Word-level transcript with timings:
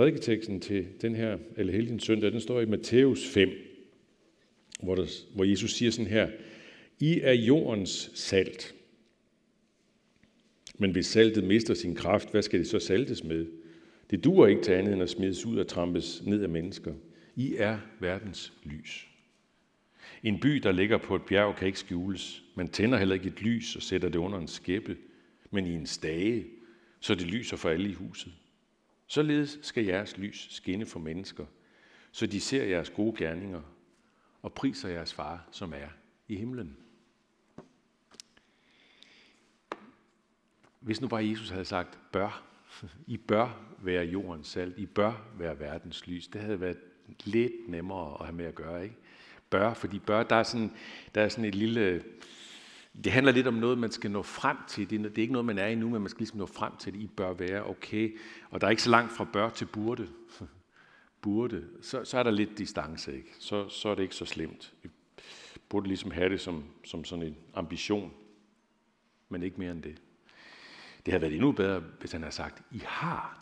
prædiketeksten 0.00 0.60
til 0.60 0.86
den 1.00 1.14
her 1.14 1.38
Allehelgens 1.56 2.04
søndag, 2.04 2.32
den 2.32 2.40
står 2.40 2.60
i 2.60 2.66
Matthæus 2.66 3.28
5, 3.28 3.50
hvor, 4.82 4.94
der, 4.94 5.06
hvor 5.34 5.44
Jesus 5.44 5.72
siger 5.72 5.90
sådan 5.90 6.10
her, 6.10 6.30
I 6.98 7.20
er 7.20 7.32
jordens 7.32 8.10
salt. 8.14 8.74
Men 10.78 10.90
hvis 10.90 11.06
saltet 11.06 11.44
mister 11.44 11.74
sin 11.74 11.94
kraft, 11.94 12.30
hvad 12.30 12.42
skal 12.42 12.58
det 12.58 12.68
så 12.68 12.78
saltes 12.78 13.24
med? 13.24 13.46
Det 14.10 14.24
duer 14.24 14.46
ikke 14.46 14.62
til 14.62 14.72
andet 14.72 14.92
end 14.92 15.02
at 15.02 15.10
smides 15.10 15.46
ud 15.46 15.58
og 15.58 15.68
trampes 15.68 16.22
ned 16.26 16.42
af 16.42 16.48
mennesker. 16.48 16.94
I 17.36 17.54
er 17.58 17.78
verdens 18.00 18.52
lys. 18.64 19.08
En 20.22 20.40
by, 20.40 20.54
der 20.56 20.72
ligger 20.72 20.98
på 20.98 21.16
et 21.16 21.22
bjerg, 21.22 21.56
kan 21.56 21.66
ikke 21.66 21.78
skjules. 21.78 22.42
Man 22.54 22.68
tænder 22.68 22.98
heller 22.98 23.14
ikke 23.14 23.28
et 23.28 23.42
lys 23.42 23.76
og 23.76 23.82
sætter 23.82 24.08
det 24.08 24.18
under 24.18 24.38
en 24.38 24.48
skæppe, 24.48 24.96
men 25.50 25.66
i 25.66 25.74
en 25.74 25.86
stage, 25.86 26.44
så 27.00 27.14
det 27.14 27.26
lyser 27.26 27.56
for 27.56 27.68
alle 27.68 27.90
i 27.90 27.92
huset. 27.92 28.32
Således 29.10 29.58
skal 29.62 29.84
jeres 29.84 30.18
lys 30.18 30.46
skinne 30.50 30.86
for 30.86 31.00
mennesker, 31.00 31.46
så 32.12 32.26
de 32.26 32.40
ser 32.40 32.64
jeres 32.64 32.90
gode 32.90 33.16
gerninger 33.16 33.62
og 34.42 34.52
priser 34.52 34.88
jeres 34.88 35.14
far, 35.14 35.48
som 35.50 35.72
er 35.72 35.88
i 36.28 36.36
himlen. 36.36 36.76
Hvis 40.80 41.00
nu 41.00 41.08
bare 41.08 41.26
Jesus 41.26 41.50
havde 41.50 41.64
sagt, 41.64 41.98
bør, 42.12 42.44
I 43.06 43.16
bør 43.16 43.74
være 43.78 44.04
jordens 44.04 44.48
salt, 44.48 44.78
I 44.78 44.86
bør 44.86 45.28
være 45.38 45.60
verdens 45.60 46.06
lys, 46.06 46.28
det 46.28 46.40
havde 46.40 46.60
været 46.60 46.78
lidt 47.24 47.68
nemmere 47.68 48.16
at 48.20 48.26
have 48.26 48.36
med 48.36 48.44
at 48.44 48.54
gøre, 48.54 48.84
ikke? 48.84 48.96
Bør, 49.50 49.74
fordi 49.74 49.98
bør, 49.98 50.22
der 50.22 50.36
er 50.36 50.42
sådan, 50.42 50.72
der 51.14 51.22
er 51.22 51.28
sådan 51.28 51.44
et 51.44 51.54
lille, 51.54 52.04
det 53.04 53.12
handler 53.12 53.32
lidt 53.32 53.46
om 53.46 53.54
noget, 53.54 53.78
man 53.78 53.90
skal 53.90 54.10
nå 54.10 54.22
frem 54.22 54.56
til. 54.68 54.90
Det 54.90 54.98
er, 54.98 55.02
det 55.02 55.18
er 55.18 55.22
ikke 55.22 55.32
noget, 55.32 55.46
man 55.46 55.58
er 55.58 55.66
i 55.66 55.74
nu, 55.74 55.88
men 55.88 56.02
man 56.02 56.10
skal 56.10 56.18
ligesom 56.18 56.38
nå 56.38 56.46
frem 56.46 56.76
til 56.76 56.90
at 56.90 56.96
I 56.96 57.06
bør 57.06 57.32
være 57.32 57.64
okay. 57.66 58.18
Og 58.50 58.60
der 58.60 58.66
er 58.66 58.70
ikke 58.70 58.82
så 58.82 58.90
langt 58.90 59.12
fra 59.12 59.24
bør 59.24 59.50
til 59.50 59.64
burde. 59.64 60.08
burde. 61.22 61.64
Så, 61.82 62.04
så 62.04 62.18
er 62.18 62.22
der 62.22 62.30
lidt 62.30 62.58
distance, 62.58 63.16
ikke? 63.16 63.28
Så, 63.38 63.68
så 63.68 63.88
er 63.88 63.94
det 63.94 64.02
ikke 64.02 64.14
så 64.14 64.24
slemt. 64.24 64.74
Vi 64.82 64.90
burde 65.68 65.88
ligesom 65.88 66.10
have 66.10 66.28
det 66.28 66.40
som, 66.40 66.64
som 66.84 67.04
sådan 67.04 67.24
en 67.24 67.36
ambition, 67.54 68.12
men 69.28 69.42
ikke 69.42 69.56
mere 69.58 69.70
end 69.70 69.82
det. 69.82 70.02
Det 71.06 71.12
havde 71.12 71.22
været 71.22 71.34
endnu 71.34 71.52
bedre, 71.52 71.82
hvis 72.00 72.12
han 72.12 72.22
havde 72.22 72.34
sagt, 72.34 72.62
I 72.70 72.82
har. 72.86 73.38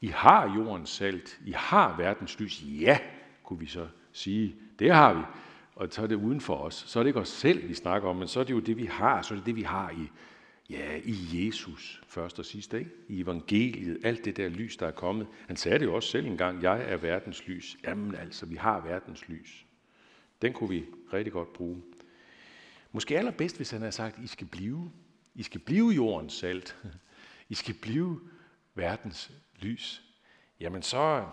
I 0.00 0.06
har 0.06 0.54
jordens 0.54 0.90
salt. 0.90 1.40
I 1.46 1.52
har 1.52 1.96
verdens 1.96 2.40
lys. 2.40 2.62
Ja, 2.62 2.98
kunne 3.44 3.58
vi 3.58 3.66
så 3.66 3.88
sige. 4.12 4.56
Det 4.78 4.94
har 4.94 5.14
vi. 5.14 5.20
Og 5.80 5.88
så 5.90 6.02
er 6.02 6.06
det 6.06 6.14
uden 6.14 6.40
for 6.40 6.56
os. 6.56 6.74
Så 6.74 6.98
er 6.98 7.02
det 7.02 7.08
ikke 7.08 7.20
os 7.20 7.28
selv, 7.28 7.68
vi 7.68 7.74
snakker 7.74 8.08
om, 8.08 8.16
men 8.16 8.28
så 8.28 8.40
er 8.40 8.44
det 8.44 8.54
jo 8.54 8.60
det, 8.60 8.76
vi 8.76 8.86
har. 8.86 9.22
Så 9.22 9.34
er 9.34 9.38
det 9.38 9.46
det, 9.46 9.56
vi 9.56 9.62
har 9.62 9.90
i, 9.90 10.10
ja, 10.70 11.00
i 11.04 11.46
Jesus 11.46 12.02
først 12.08 12.38
og 12.38 12.44
sidst. 12.44 12.74
Ikke? 12.74 12.90
I 13.08 13.20
evangeliet. 13.20 13.98
Alt 14.04 14.24
det 14.24 14.36
der 14.36 14.48
lys, 14.48 14.76
der 14.76 14.86
er 14.86 14.90
kommet. 14.90 15.26
Han 15.46 15.56
sagde 15.56 15.78
det 15.78 15.84
jo 15.84 15.94
også 15.94 16.08
selv 16.08 16.26
engang. 16.26 16.62
Jeg 16.62 16.82
er 16.82 16.96
verdens 16.96 17.46
lys. 17.46 17.76
Jamen 17.84 18.14
altså, 18.14 18.46
vi 18.46 18.56
har 18.56 18.80
verdens 18.80 19.28
lys. 19.28 19.66
Den 20.42 20.52
kunne 20.52 20.70
vi 20.70 20.84
rigtig 21.12 21.32
godt 21.32 21.52
bruge. 21.52 21.82
Måske 22.92 23.18
allerbedst, 23.18 23.56
hvis 23.56 23.70
han 23.70 23.80
havde 23.80 23.92
sagt, 23.92 24.18
I 24.18 24.26
skal 24.26 24.46
blive. 24.46 24.90
I 25.34 25.42
skal 25.42 25.60
blive 25.60 25.90
jordens 25.90 26.32
salt. 26.32 26.76
I 27.48 27.54
skal 27.54 27.74
blive 27.74 28.20
verdens 28.74 29.30
lys. 29.60 30.02
Jamen 30.60 30.82
så, 30.82 31.26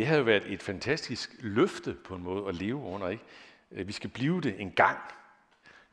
det 0.00 0.06
havde 0.06 0.18
jo 0.18 0.24
været 0.24 0.52
et 0.52 0.62
fantastisk 0.62 1.30
løfte 1.38 1.94
på 1.94 2.14
en 2.14 2.22
måde 2.22 2.48
at 2.48 2.54
leve 2.54 2.76
under. 2.76 3.08
Ikke? 3.08 3.24
Øh, 3.70 3.86
vi 3.86 3.92
skal 3.92 4.10
blive 4.10 4.40
det 4.40 4.60
en 4.60 4.72
gang. 4.72 4.98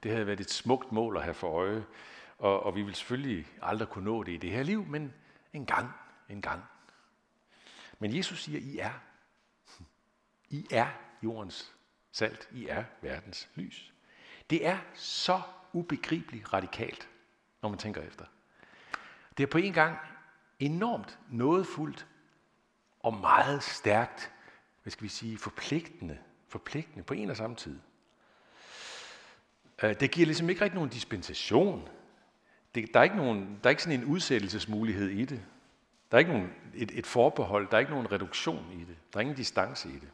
Det 0.03 0.11
havde 0.11 0.27
været 0.27 0.39
et 0.39 0.51
smukt 0.51 0.91
mål 0.91 1.17
at 1.17 1.23
have 1.23 1.33
for 1.33 1.47
øje. 1.47 1.85
Og, 2.37 2.63
og 2.63 2.75
vi 2.75 2.81
vil 2.81 2.95
selvfølgelig 2.95 3.47
aldrig 3.61 3.87
kunne 3.87 4.05
nå 4.05 4.23
det 4.23 4.31
i 4.31 4.37
det 4.37 4.49
her 4.49 4.63
liv, 4.63 4.85
men 4.85 5.13
en 5.53 5.65
gang, 5.65 5.91
en 6.29 6.41
gang. 6.41 6.63
Men 7.99 8.15
Jesus 8.15 8.43
siger, 8.43 8.59
I 8.59 8.77
er. 8.77 8.91
I 10.49 10.67
er 10.71 10.87
jordens 11.23 11.75
salt. 12.11 12.49
I 12.51 12.67
er 12.67 12.83
verdens 13.01 13.49
lys. 13.55 13.93
Det 14.49 14.65
er 14.67 14.77
så 14.93 15.41
ubegribeligt 15.73 16.53
radikalt, 16.53 17.09
når 17.61 17.69
man 17.69 17.79
tænker 17.79 18.01
efter. 18.01 18.25
Det 19.37 19.43
er 19.43 19.47
på 19.47 19.57
en 19.57 19.73
gang 19.73 19.97
enormt 20.59 21.19
nådefuldt 21.29 22.07
og 22.99 23.13
meget 23.13 23.63
stærkt, 23.63 24.31
hvad 24.83 24.91
skal 24.91 25.03
vi 25.03 25.09
sige, 25.09 25.37
forpligtende, 25.37 26.17
forpligtende 26.47 27.03
på 27.03 27.13
en 27.13 27.29
og 27.29 27.37
samme 27.37 27.55
tid. 27.55 27.79
Øh, 29.83 29.99
det 29.99 30.11
giver 30.11 30.25
ligesom 30.25 30.49
ikke 30.49 30.61
rigtig 30.61 30.75
nogen 30.75 30.89
dispensation. 30.89 31.89
Det, 32.75 32.93
der, 32.93 32.99
er 32.99 33.03
ikke 33.03 33.15
nogen, 33.15 33.59
der 33.63 33.67
er 33.67 33.69
ikke 33.69 33.83
sådan 33.83 33.99
en 33.99 34.05
udsættelsesmulighed 34.05 35.09
i 35.09 35.25
det. 35.25 35.45
Der 36.11 36.17
er 36.17 36.19
ikke 36.19 36.31
nogen, 36.31 36.53
et, 36.75 36.91
et 36.99 37.07
forbehold, 37.07 37.67
der 37.69 37.75
er 37.75 37.79
ikke 37.79 37.91
nogen 37.91 38.11
reduktion 38.11 38.71
i 38.71 38.79
det. 38.79 38.97
Der 39.13 39.17
er 39.17 39.21
ingen 39.21 39.35
distance 39.35 39.89
i 39.89 39.93
det. 39.93 40.09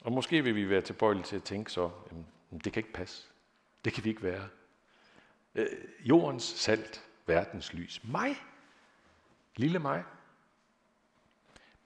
Og 0.00 0.12
måske 0.12 0.44
vil 0.44 0.54
vi 0.54 0.70
være 0.70 0.80
tilbøjelige 0.80 1.24
til 1.24 1.36
at 1.36 1.42
tænke 1.42 1.72
så, 1.72 1.90
jamen, 2.10 2.26
det 2.64 2.72
kan 2.72 2.80
ikke 2.80 2.92
passe. 2.92 3.28
Det 3.84 3.92
kan 3.92 4.04
vi 4.04 4.08
ikke 4.08 4.22
være. 4.22 4.48
Øh, 5.54 5.66
jordens 6.00 6.44
salt, 6.44 7.04
verdens 7.26 7.72
lys. 7.72 8.00
Mig. 8.04 8.36
Lille 9.56 9.78
mig. 9.78 10.04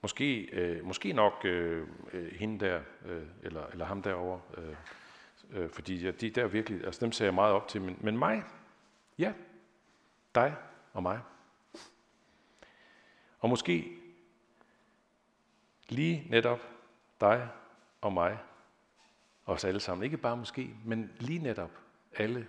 Måske, 0.03 0.41
øh, 0.41 0.85
måske 0.85 1.13
nok 1.13 1.45
øh, 1.45 1.87
øh, 2.13 2.31
hende 2.31 2.65
der, 2.65 2.81
øh, 3.05 3.23
eller, 3.43 3.67
eller 3.67 3.85
ham 3.85 4.01
derovre, 4.01 4.41
øh, 4.57 4.75
øh, 5.49 5.69
fordi 5.69 5.95
ja, 5.95 6.11
de 6.11 6.29
der 6.29 6.47
virkelig, 6.47 6.85
altså 6.85 7.05
dem 7.05 7.11
ser 7.11 7.25
jeg 7.25 7.33
meget 7.33 7.53
op 7.53 7.67
til, 7.67 7.81
men, 7.81 7.97
men 8.01 8.17
mig, 8.17 8.43
ja, 9.17 9.33
dig 10.35 10.55
og 10.93 11.03
mig. 11.03 11.19
Og 13.39 13.49
måske 13.49 13.97
lige 15.89 16.27
netop 16.29 16.59
dig 17.21 17.49
og 18.01 18.13
mig, 18.13 18.37
os 19.45 19.63
alle 19.63 19.79
sammen. 19.79 20.03
Ikke 20.03 20.17
bare 20.17 20.37
måske, 20.37 20.69
men 20.85 21.11
lige 21.19 21.39
netop 21.39 21.71
alle 22.15 22.47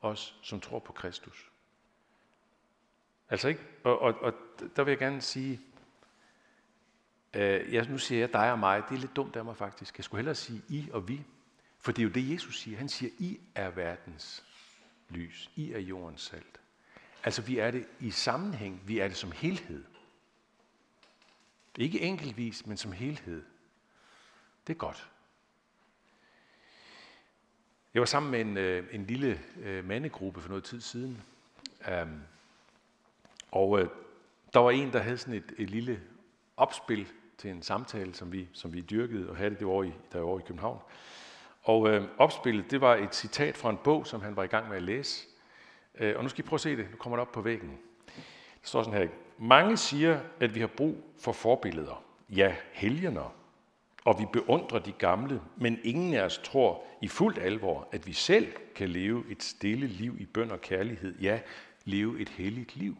os, 0.00 0.38
som 0.42 0.60
tror 0.60 0.78
på 0.78 0.92
Kristus. 0.92 1.50
Altså 3.30 3.48
ikke, 3.48 3.60
og, 3.84 3.98
og, 3.98 4.14
og 4.14 4.32
der 4.76 4.84
vil 4.84 4.90
jeg 4.90 4.98
gerne 4.98 5.20
sige, 5.20 5.60
øh, 7.34 7.74
jeg, 7.74 7.88
nu 7.88 7.98
siger 7.98 8.18
jeg 8.18 8.32
dig 8.32 8.52
og 8.52 8.58
mig, 8.58 8.82
det 8.88 8.94
er 8.94 9.00
lidt 9.00 9.16
dumt 9.16 9.36
af 9.36 9.44
mig 9.44 9.56
faktisk. 9.56 9.98
Jeg 9.98 10.04
skulle 10.04 10.18
hellere 10.18 10.34
sige 10.34 10.62
I 10.68 10.88
og 10.92 11.08
vi, 11.08 11.24
for 11.78 11.92
det 11.92 12.02
er 12.02 12.04
jo 12.06 12.12
det, 12.12 12.32
Jesus 12.32 12.60
siger. 12.60 12.78
Han 12.78 12.88
siger, 12.88 13.10
I 13.18 13.40
er 13.54 13.70
verdens 13.70 14.44
lys. 15.08 15.50
I 15.56 15.72
er 15.72 15.78
jordens 15.78 16.20
salt. 16.20 16.60
Altså 17.24 17.42
vi 17.42 17.58
er 17.58 17.70
det 17.70 17.86
i 18.00 18.10
sammenhæng, 18.10 18.82
vi 18.86 18.98
er 18.98 19.08
det 19.08 19.16
som 19.16 19.32
helhed. 19.32 19.84
Ikke 21.78 22.00
enkeltvis, 22.00 22.66
men 22.66 22.76
som 22.76 22.92
helhed. 22.92 23.42
Det 24.66 24.72
er 24.72 24.78
godt. 24.78 25.10
Jeg 27.94 28.00
var 28.00 28.06
sammen 28.06 28.30
med 28.30 28.40
en, 28.40 28.56
øh, 28.56 28.94
en 28.94 29.06
lille 29.06 29.40
øh, 29.60 29.84
mandegruppe 29.84 30.40
for 30.40 30.48
noget 30.48 30.64
tid 30.64 30.80
siden. 30.80 31.22
Um, 32.02 32.22
og 33.50 33.80
øh, 33.80 33.88
der 34.54 34.60
var 34.60 34.70
en, 34.70 34.92
der 34.92 35.02
havde 35.02 35.18
sådan 35.18 35.34
et, 35.34 35.52
et 35.58 35.70
lille 35.70 36.02
opspil 36.56 37.08
til 37.42 37.50
en 37.50 37.62
samtale, 37.62 38.14
som 38.14 38.32
vi, 38.32 38.48
som 38.52 38.72
vi 38.72 38.80
dyrkede 38.80 39.30
og 39.30 39.36
havde 39.36 39.50
det, 39.50 39.62
over 39.62 39.84
i, 39.84 39.92
derovre 40.12 40.40
i 40.40 40.44
København. 40.46 40.78
Og 41.62 41.88
øh, 41.88 42.04
opspillet, 42.18 42.70
det 42.70 42.80
var 42.80 42.96
et 42.96 43.14
citat 43.14 43.56
fra 43.56 43.70
en 43.70 43.78
bog, 43.84 44.06
som 44.06 44.20
han 44.20 44.36
var 44.36 44.42
i 44.42 44.46
gang 44.46 44.68
med 44.68 44.76
at 44.76 44.82
læse. 44.82 45.26
Øh, 45.98 46.16
og 46.16 46.22
nu 46.22 46.28
skal 46.28 46.44
I 46.44 46.48
prøve 46.48 46.56
at 46.56 46.60
se 46.60 46.76
det. 46.76 46.86
Nu 46.90 46.96
kommer 46.96 47.16
det 47.16 47.20
op 47.20 47.32
på 47.32 47.40
væggen. 47.40 47.78
Det 48.60 48.68
står 48.68 48.82
sådan 48.82 48.98
her. 49.00 49.08
Mange 49.38 49.76
siger, 49.76 50.20
at 50.40 50.54
vi 50.54 50.60
har 50.60 50.66
brug 50.66 50.96
for 51.20 51.32
forbilleder. 51.32 52.04
Ja, 52.30 52.54
helgener. 52.72 53.34
Og 54.04 54.20
vi 54.20 54.26
beundrer 54.32 54.78
de 54.78 54.92
gamle, 54.92 55.40
men 55.56 55.78
ingen 55.84 56.14
af 56.14 56.22
os 56.22 56.38
tror 56.38 56.84
i 57.00 57.08
fuldt 57.08 57.38
alvor, 57.38 57.88
at 57.92 58.06
vi 58.06 58.12
selv 58.12 58.52
kan 58.74 58.88
leve 58.88 59.24
et 59.30 59.42
stille 59.42 59.86
liv 59.86 60.16
i 60.20 60.26
bøn 60.26 60.50
og 60.50 60.60
kærlighed. 60.60 61.14
Ja, 61.20 61.40
leve 61.84 62.20
et 62.20 62.28
helligt 62.28 62.76
liv. 62.76 62.96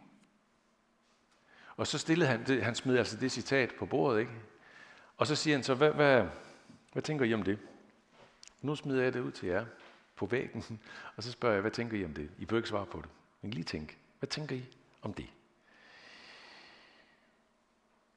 Og 1.76 1.86
så 1.86 1.98
stillede 1.98 2.30
han, 2.30 2.46
det, 2.46 2.62
han 2.62 2.74
smed 2.74 2.98
altså 2.98 3.16
det 3.16 3.32
citat 3.32 3.74
på 3.78 3.86
bordet, 3.86 4.20
ikke? 4.20 4.32
Og 5.16 5.26
så 5.26 5.34
siger 5.34 5.56
han 5.56 5.64
så, 5.64 5.74
hvad, 5.74 5.90
hvad, 5.90 6.26
hvad 6.92 7.02
tænker 7.02 7.24
I 7.24 7.34
om 7.34 7.42
det? 7.42 7.58
Nu 8.60 8.76
smider 8.76 9.02
jeg 9.02 9.14
det 9.14 9.20
ud 9.20 9.32
til 9.32 9.48
jer 9.48 9.66
på 10.16 10.26
væggen, 10.26 10.80
og 11.16 11.22
så 11.22 11.32
spørger 11.32 11.54
jeg, 11.54 11.60
hvad 11.60 11.70
tænker 11.70 11.96
I 11.96 12.04
om 12.04 12.14
det? 12.14 12.30
I 12.38 12.44
bør 12.44 12.56
ikke 12.56 12.68
svare 12.68 12.86
på 12.86 13.00
det, 13.00 13.10
men 13.42 13.50
lige 13.50 13.64
tænk, 13.64 13.98
hvad 14.18 14.28
tænker 14.28 14.56
I 14.56 14.64
om 15.02 15.14
det? 15.14 15.26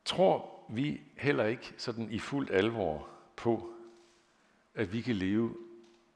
Tror 0.06 0.66
vi 0.70 1.02
heller 1.18 1.46
ikke 1.46 1.74
sådan 1.78 2.12
i 2.12 2.20
fuldt 2.20 2.52
alvor 2.52 3.10
på, 3.36 3.74
at 4.76 4.94
vi 4.94 5.02
kan 5.02 5.16
leve 5.16 5.56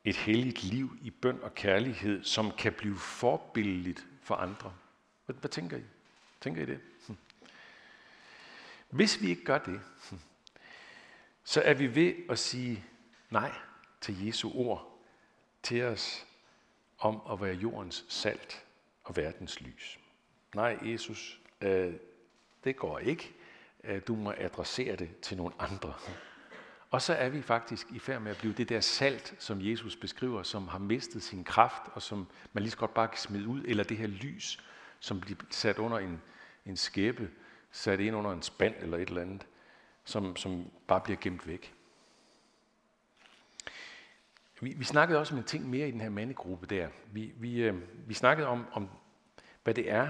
et 0.04 0.16
helligt 0.16 0.64
liv 0.64 0.98
i 1.02 1.10
bøn 1.10 1.40
og 1.44 1.56
kærlighed, 1.56 2.24
som 2.24 2.52
kan 2.52 2.74
blive 2.74 2.98
forbilledligt 2.98 4.08
for 4.22 4.36
andre? 4.36 4.74
Hvad, 5.26 5.36
hvad 5.36 5.50
tænker 5.50 5.78
I? 5.78 5.84
Tænker 6.42 6.62
I 6.62 6.66
det? 6.66 6.80
Hvis 8.90 9.22
vi 9.22 9.30
ikke 9.30 9.44
gør 9.44 9.58
det, 9.58 9.82
så 11.44 11.62
er 11.62 11.74
vi 11.74 11.96
ved 11.96 12.14
at 12.30 12.40
sige 12.40 12.86
nej 13.30 13.52
til 14.02 14.26
Jesu 14.26 14.52
ord 14.54 15.00
til 15.64 15.84
os 15.84 16.26
om 17.00 17.22
at 17.32 17.42
være 17.42 17.56
jordens 17.56 18.06
salt 18.10 18.64
og 19.04 19.18
verdens 19.18 19.62
lys. 19.62 20.00
Nej, 20.56 20.80
Jesus, 20.82 21.40
øh, 21.62 21.94
Det 22.64 22.76
går 22.76 23.00
ikke. 23.00 23.34
Øh, 23.84 24.02
du 24.08 24.16
må 24.16 24.34
adressere 24.38 24.96
det 24.96 25.20
til 25.22 25.38
nogle 25.38 25.54
andre. 25.60 25.94
Og 26.92 27.02
så 27.02 27.14
er 27.14 27.30
vi 27.30 27.42
faktisk 27.42 27.88
i 27.92 28.00
færd 28.00 28.22
med 28.22 28.32
at 28.32 28.38
blive 28.38 28.54
det 28.54 28.70
der 28.70 28.82
salt, 28.82 29.36
som 29.40 29.62
Jesus 29.62 29.96
beskriver, 29.96 30.44
som 30.44 30.68
har 30.68 30.80
mistet 30.80 31.24
sin 31.24 31.44
kraft, 31.44 31.82
og 31.94 32.02
som 32.02 32.28
man 32.54 32.64
lige 32.64 32.72
så 32.72 32.78
godt 32.78 32.94
bare 32.94 33.08
kan 33.08 33.18
smide 33.18 33.48
ud, 33.48 33.64
eller 33.66 33.84
det 33.84 33.98
her 33.98 34.08
lys, 34.08 34.64
som 35.00 35.22
bliver 35.22 35.40
sat 35.50 35.78
under 35.78 35.98
en, 35.98 36.22
en 36.66 36.78
skæbe, 36.78 37.30
sat 37.72 38.00
ind 38.00 38.16
under 38.16 38.32
en 38.32 38.42
spand 38.42 38.76
eller 38.80 38.98
et 38.98 39.08
eller 39.08 39.22
andet, 39.22 39.48
som, 40.04 40.36
som 40.36 40.66
bare 40.88 41.02
bliver 41.02 41.18
gemt 41.22 41.48
væk. 41.48 41.74
Vi, 44.62 44.74
vi 44.78 44.84
snakkede 44.84 45.20
også 45.20 45.34
om 45.34 45.40
en 45.40 45.46
ting 45.46 45.70
mere 45.70 45.88
i 45.88 45.92
den 45.92 46.02
her 46.02 46.10
mandegruppe 46.10 46.66
der. 46.66 46.88
Vi, 47.12 47.34
vi, 47.36 47.62
øh, 47.62 47.82
vi 48.08 48.14
snakkede 48.14 48.48
om, 48.48 48.66
om, 48.72 48.90
hvad 49.64 49.74
det 49.74 49.92
er, 49.92 50.10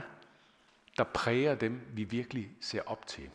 der 0.97 1.03
præger 1.03 1.55
dem, 1.55 1.81
vi 1.93 2.03
virkelig 2.03 2.49
ser 2.61 2.81
op 2.85 3.07
til. 3.07 3.29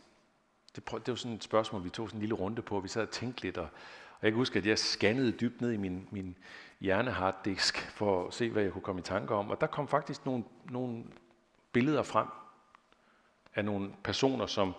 Det, 0.75 0.91
det 0.91 1.07
var 1.07 1.15
sådan 1.15 1.35
et 1.35 1.43
spørgsmål, 1.43 1.83
vi 1.83 1.89
tog 1.89 2.09
sådan 2.09 2.17
en 2.17 2.21
lille 2.21 2.35
runde 2.35 2.61
på. 2.61 2.79
Vi 2.79 2.87
sad 2.87 3.01
og 3.01 3.09
tænkte 3.09 3.41
lidt, 3.41 3.57
og, 3.57 3.67
og 4.11 4.19
jeg 4.21 4.31
kan 4.31 4.37
huske, 4.37 4.59
at 4.59 4.65
jeg 4.65 4.79
scannede 4.79 5.31
dybt 5.31 5.61
ned 5.61 5.71
i 5.71 5.77
min, 5.77 6.07
min 6.11 6.35
hjerneharddisk 6.79 7.77
for 7.77 8.27
at 8.27 8.33
se, 8.33 8.49
hvad 8.49 8.63
jeg 8.63 8.71
kunne 8.71 8.81
komme 8.81 8.99
i 8.99 9.03
tanke 9.03 9.35
om. 9.35 9.49
Og 9.49 9.61
der 9.61 9.67
kom 9.67 9.87
faktisk 9.87 10.25
nogle, 10.25 10.43
nogle 10.69 11.03
billeder 11.71 12.03
frem 12.03 12.27
af 13.55 13.65
nogle 13.65 13.91
personer, 14.03 14.45
som, 14.45 14.73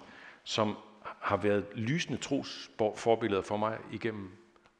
som 0.45 0.77
har 1.03 1.37
været 1.37 1.67
lysende 1.75 2.19
trosforbilleder 2.19 3.43
for 3.43 3.57
mig 3.57 3.79
igennem 3.93 4.31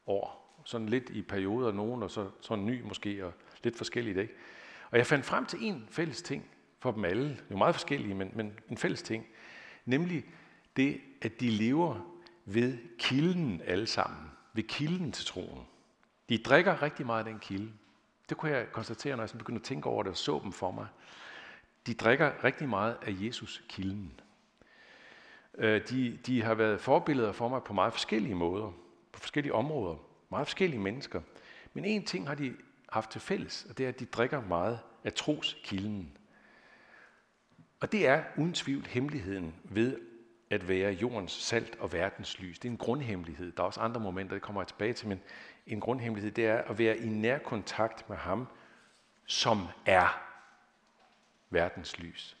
år. 0.07 0.37
Sådan 0.63 0.89
lidt 0.89 1.09
i 1.09 1.21
perioder 1.21 1.71
nogen, 1.71 2.03
og 2.03 2.11
så 2.11 2.29
sådan 2.41 2.65
ny 2.65 2.81
måske, 2.81 3.25
og 3.25 3.33
lidt 3.63 3.77
forskelligt. 3.77 4.17
Ikke? 4.17 4.33
Og 4.91 4.97
jeg 4.97 5.05
fandt 5.05 5.25
frem 5.25 5.45
til 5.45 5.59
en 5.61 5.87
fælles 5.91 6.21
ting 6.21 6.45
for 6.79 6.91
dem 6.91 7.05
alle. 7.05 7.39
Jo 7.49 7.55
er 7.55 7.57
meget 7.57 7.75
forskellige, 7.75 8.15
men, 8.15 8.31
men 8.33 8.59
en 8.69 8.77
fælles 8.77 9.01
ting. 9.01 9.25
Nemlig 9.85 10.25
det, 10.75 11.01
at 11.21 11.39
de 11.39 11.49
lever 11.49 12.17
ved 12.45 12.77
kilden 12.99 13.61
alle 13.65 13.87
sammen. 13.87 14.31
Ved 14.53 14.63
kilden 14.63 15.11
til 15.11 15.25
troen. 15.25 15.65
De 16.29 16.37
drikker 16.37 16.81
rigtig 16.81 17.05
meget 17.05 17.25
af 17.25 17.31
den 17.31 17.39
kilde. 17.39 17.71
Det 18.29 18.37
kunne 18.37 18.51
jeg 18.51 18.71
konstatere, 18.71 19.17
når 19.17 19.23
jeg 19.23 19.29
begyndte 19.37 19.59
at 19.59 19.65
tænke 19.65 19.89
over 19.89 20.03
det 20.03 20.09
og 20.09 20.17
så 20.17 20.39
dem 20.43 20.51
for 20.51 20.71
mig. 20.71 20.87
De 21.87 21.93
drikker 21.93 22.43
rigtig 22.43 22.69
meget 22.69 22.97
af 23.01 23.15
Jesus 23.19 23.63
kilden. 23.69 24.19
Øh, 25.57 25.89
de, 25.89 26.19
de 26.25 26.43
har 26.43 26.53
været 26.53 26.81
forbilleder 26.81 27.31
for 27.31 27.49
mig 27.49 27.63
på 27.63 27.73
meget 27.73 27.93
forskellige 27.93 28.35
måder, 28.35 28.71
på 29.11 29.19
forskellige 29.19 29.53
områder, 29.53 29.95
meget 30.29 30.47
forskellige 30.47 30.79
mennesker. 30.79 31.21
Men 31.73 31.85
en 31.85 32.05
ting 32.05 32.27
har 32.27 32.35
de 32.35 32.55
haft 32.89 33.09
til 33.09 33.21
fælles, 33.21 33.65
og 33.69 33.77
det 33.77 33.83
er, 33.83 33.89
at 33.89 33.99
de 33.99 34.05
drikker 34.05 34.41
meget 34.41 34.79
af 35.03 35.13
troskilden. 35.13 36.17
Og 37.79 37.91
det 37.91 38.07
er 38.07 38.23
uden 38.37 38.53
tvivl 38.53 38.85
hemmeligheden 38.85 39.55
ved 39.63 39.97
at 40.49 40.67
være 40.67 40.91
jordens 40.91 41.31
salt 41.31 41.77
og 41.79 41.93
verdens 41.93 42.39
lys. 42.39 42.59
Det 42.59 42.67
er 42.67 42.71
en 42.71 42.77
grundhemmelighed. 42.77 43.51
Der 43.51 43.63
er 43.63 43.67
også 43.67 43.79
andre 43.79 44.01
momenter, 44.01 44.35
det 44.35 44.41
kommer 44.41 44.61
jeg 44.61 44.67
tilbage 44.67 44.93
til, 44.93 45.07
men 45.07 45.21
en 45.67 45.79
grundhemmelighed, 45.79 46.31
det 46.31 46.45
er 46.45 46.57
at 46.57 46.77
være 46.77 46.97
i 46.97 47.07
nær 47.09 47.37
kontakt 47.37 48.09
med 48.09 48.17
ham, 48.17 48.47
som 49.25 49.67
er 49.85 50.26
verdens 51.49 51.99
lys. 51.99 52.37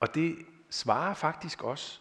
Og 0.00 0.14
det 0.14 0.46
svarer 0.70 1.14
faktisk 1.14 1.62
også 1.62 2.00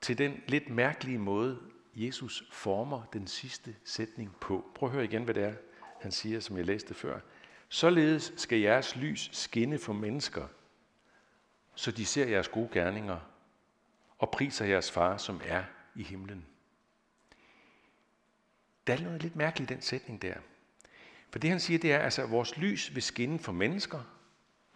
til 0.00 0.18
den 0.18 0.42
lidt 0.46 0.68
mærkelige 0.68 1.18
måde, 1.18 1.60
Jesus 1.94 2.44
former 2.52 3.04
den 3.12 3.26
sidste 3.26 3.76
sætning 3.84 4.36
på. 4.40 4.70
Prøv 4.74 4.88
at 4.88 4.92
høre 4.92 5.04
igen, 5.04 5.24
hvad 5.24 5.34
det 5.34 5.44
er, 5.44 5.54
han 6.00 6.12
siger, 6.12 6.40
som 6.40 6.56
jeg 6.56 6.66
læste 6.66 6.94
før. 6.94 7.20
Således 7.68 8.32
skal 8.36 8.58
jeres 8.58 8.96
lys 8.96 9.30
skinne 9.32 9.78
for 9.78 9.92
mennesker, 9.92 10.48
så 11.74 11.90
de 11.90 12.06
ser 12.06 12.26
jeres 12.28 12.48
gode 12.48 12.68
gerninger 12.72 13.20
og 14.18 14.30
priser 14.30 14.64
jeres 14.64 14.90
far, 14.90 15.16
som 15.16 15.40
er 15.44 15.64
i 15.94 16.02
himlen. 16.02 16.46
Der 18.86 18.94
er 18.94 19.00
noget 19.00 19.22
lidt 19.22 19.36
mærkeligt 19.36 19.70
i 19.70 19.74
den 19.74 19.82
sætning 19.82 20.22
der. 20.22 20.34
For 21.30 21.38
det 21.38 21.50
han 21.50 21.60
siger, 21.60 21.78
det 21.78 21.92
er, 21.92 21.98
altså, 21.98 22.22
at 22.22 22.30
vores 22.30 22.56
lys 22.56 22.94
vil 22.94 23.02
skinne 23.02 23.38
for 23.38 23.52
mennesker, 23.52 24.00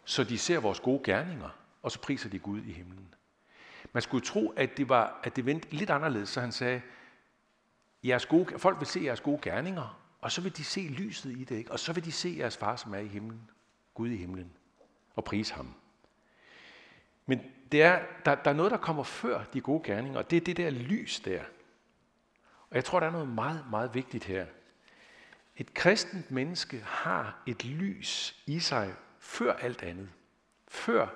så 0.04 0.24
de 0.24 0.38
ser 0.38 0.60
vores 0.60 0.80
gode 0.80 1.00
gerninger, 1.04 1.58
og 1.82 1.92
så 1.92 2.00
priser 2.00 2.28
de 2.30 2.38
Gud 2.38 2.62
i 2.62 2.72
himlen. 2.72 3.14
Man 3.92 4.02
skulle 4.02 4.26
tro, 4.26 4.48
at 4.48 4.76
det, 4.76 4.88
var, 4.88 5.20
at 5.24 5.36
det 5.36 5.46
vendte 5.46 5.70
lidt 5.70 5.90
anderledes, 5.90 6.28
så 6.28 6.40
han 6.40 6.52
sagde, 6.52 6.82
jeres 8.04 8.26
gode, 8.26 8.58
folk 8.58 8.78
vil 8.78 8.86
se 8.86 9.00
jeres 9.04 9.20
gode 9.20 9.38
gerninger, 9.42 10.00
og 10.20 10.32
så 10.32 10.40
vil 10.40 10.56
de 10.56 10.64
se 10.64 10.80
lyset 10.80 11.30
i 11.30 11.44
det, 11.44 11.56
ikke? 11.56 11.72
og 11.72 11.78
så 11.78 11.92
vil 11.92 12.04
de 12.04 12.12
se 12.12 12.34
jeres 12.38 12.56
far, 12.56 12.76
som 12.76 12.94
er 12.94 12.98
i 12.98 13.06
himlen, 13.06 13.50
Gud 13.94 14.08
i 14.08 14.16
himlen, 14.16 14.52
og 15.14 15.24
prise 15.24 15.54
ham. 15.54 15.74
Men 17.26 17.40
det 17.72 17.82
er, 17.82 18.02
der, 18.24 18.34
der 18.34 18.50
er 18.50 18.54
noget, 18.54 18.72
der 18.72 18.78
kommer 18.78 19.02
før 19.02 19.44
de 19.44 19.60
gode 19.60 19.82
gerninger, 19.84 20.18
og 20.18 20.30
det 20.30 20.36
er 20.36 20.40
det 20.40 20.56
der 20.56 20.70
lys 20.70 21.20
der. 21.20 21.42
Og 22.70 22.76
jeg 22.76 22.84
tror, 22.84 23.00
der 23.00 23.06
er 23.06 23.10
noget 23.10 23.28
meget, 23.28 23.64
meget 23.70 23.94
vigtigt 23.94 24.24
her. 24.24 24.46
Et 25.56 25.74
kristent 25.74 26.30
menneske 26.30 26.80
har 26.86 27.42
et 27.46 27.64
lys 27.64 28.42
i 28.46 28.58
sig 28.58 28.94
før 29.18 29.52
alt 29.52 29.82
andet. 29.82 30.08
Før 30.68 31.06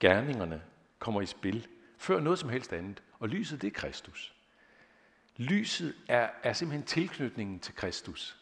gerningerne 0.00 0.62
kommer 0.98 1.20
i 1.20 1.26
spil. 1.26 1.68
Før 1.98 2.20
noget 2.20 2.38
som 2.38 2.48
helst 2.48 2.72
andet. 2.72 3.02
Og 3.18 3.28
lyset, 3.28 3.62
det 3.62 3.68
er 3.68 3.80
Kristus. 3.80 4.34
Lyset 5.36 5.94
er, 6.08 6.28
er 6.42 6.52
simpelthen 6.52 6.86
tilknytningen 6.86 7.58
til 7.58 7.74
Kristus. 7.74 8.36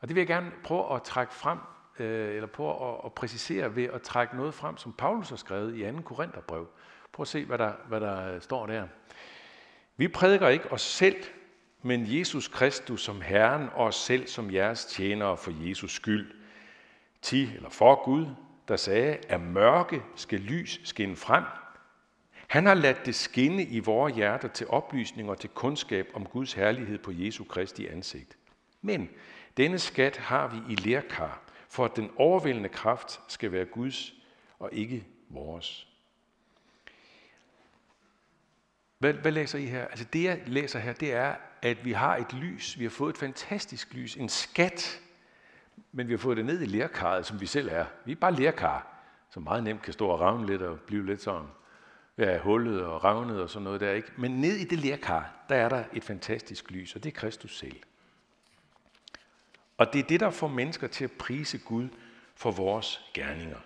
Og 0.00 0.08
det 0.08 0.14
vil 0.14 0.20
jeg 0.20 0.26
gerne 0.26 0.52
prøve 0.64 0.94
at 0.94 1.02
trække 1.02 1.34
frem, 1.34 1.58
øh, 1.98 2.34
eller 2.34 2.46
prøve 2.46 2.88
at, 2.88 3.00
at 3.04 3.12
præcisere 3.12 3.76
ved 3.76 3.84
at 3.84 4.02
trække 4.02 4.36
noget 4.36 4.54
frem, 4.54 4.76
som 4.76 4.92
Paulus 4.92 5.28
har 5.28 5.36
skrevet 5.36 5.76
i 5.76 5.92
2. 5.92 6.00
Korintherbrev. 6.02 6.68
Prøv 7.12 7.22
at 7.22 7.28
se, 7.28 7.44
hvad 7.44 7.58
der, 7.58 7.72
hvad 7.88 8.00
der 8.00 8.40
står 8.40 8.66
der. 8.66 8.88
Vi 9.96 10.08
prædiker 10.08 10.48
ikke 10.48 10.72
os 10.72 10.82
selv, 10.82 11.24
men 11.86 12.18
Jesus 12.18 12.48
Kristus 12.48 13.02
som 13.02 13.20
Herren 13.20 13.68
og 13.74 13.84
os 13.84 13.96
selv 13.96 14.26
som 14.26 14.52
jeres 14.52 14.84
tjenere 14.84 15.36
for 15.36 15.68
Jesus 15.68 15.92
skyld. 15.92 16.34
Ti 17.22 17.54
eller 17.54 17.68
for 17.68 18.04
Gud, 18.04 18.26
der 18.68 18.76
sagde, 18.76 19.18
at 19.28 19.40
mørke 19.40 20.02
skal 20.16 20.40
lys 20.40 20.80
skinne 20.84 21.16
frem. 21.16 21.44
Han 22.46 22.66
har 22.66 22.74
ladt 22.74 23.06
det 23.06 23.14
skinne 23.14 23.62
i 23.62 23.78
vores 23.78 24.14
hjerter 24.14 24.48
til 24.48 24.66
oplysning 24.68 25.30
og 25.30 25.38
til 25.38 25.50
kundskab 25.50 26.08
om 26.14 26.26
Guds 26.26 26.52
herlighed 26.52 26.98
på 26.98 27.12
Jesu 27.12 27.44
Kristi 27.44 27.86
ansigt. 27.86 28.36
Men 28.82 29.10
denne 29.56 29.78
skat 29.78 30.16
har 30.16 30.48
vi 30.48 30.72
i 30.72 30.74
lærkar, 30.74 31.42
for 31.68 31.84
at 31.84 31.96
den 31.96 32.10
overvældende 32.16 32.68
kraft 32.68 33.20
skal 33.28 33.52
være 33.52 33.64
Guds 33.64 34.14
og 34.58 34.70
ikke 34.72 35.04
vores. 35.28 35.88
Hvad, 38.98 39.12
hvad 39.12 39.32
læser 39.32 39.58
I 39.58 39.66
her? 39.66 39.84
Altså 39.84 40.04
det, 40.12 40.24
jeg 40.24 40.42
læser 40.46 40.78
her, 40.78 40.92
det 40.92 41.12
er, 41.12 41.34
at 41.70 41.84
vi 41.84 41.92
har 41.92 42.16
et 42.16 42.32
lys. 42.32 42.78
Vi 42.78 42.84
har 42.84 42.90
fået 42.90 43.12
et 43.12 43.18
fantastisk 43.18 43.94
lys, 43.94 44.16
en 44.16 44.28
skat, 44.28 45.00
men 45.92 46.08
vi 46.08 46.12
har 46.12 46.18
fået 46.18 46.36
det 46.36 46.44
ned 46.44 46.62
i 46.62 46.66
lærkaret, 46.66 47.26
som 47.26 47.40
vi 47.40 47.46
selv 47.46 47.68
er. 47.72 47.86
Vi 48.04 48.12
er 48.12 48.16
bare 48.16 48.34
lærkar, 48.34 48.86
som 49.30 49.42
meget 49.42 49.64
nemt 49.64 49.82
kan 49.82 49.92
stå 49.92 50.08
og 50.08 50.20
ravne 50.20 50.46
lidt 50.46 50.62
og 50.62 50.80
blive 50.80 51.06
lidt 51.06 51.22
sådan 51.22 51.46
ja, 52.18 52.38
hullet 52.38 52.84
og 52.84 53.04
ravnet 53.04 53.40
og 53.40 53.50
sådan 53.50 53.64
noget 53.64 53.80
der. 53.80 53.92
Ikke? 53.92 54.12
Men 54.16 54.40
ned 54.40 54.56
i 54.56 54.64
det 54.64 54.78
lærkar, 54.78 55.30
der 55.48 55.56
er 55.56 55.68
der 55.68 55.84
et 55.92 56.04
fantastisk 56.04 56.70
lys, 56.70 56.94
og 56.94 57.04
det 57.04 57.14
er 57.14 57.20
Kristus 57.20 57.58
selv. 57.58 57.76
Og 59.78 59.92
det 59.92 59.98
er 59.98 60.02
det, 60.02 60.20
der 60.20 60.30
får 60.30 60.48
mennesker 60.48 60.86
til 60.86 61.04
at 61.04 61.12
prise 61.12 61.58
Gud 61.58 61.88
for 62.34 62.50
vores 62.50 63.00
gerninger. 63.14 63.58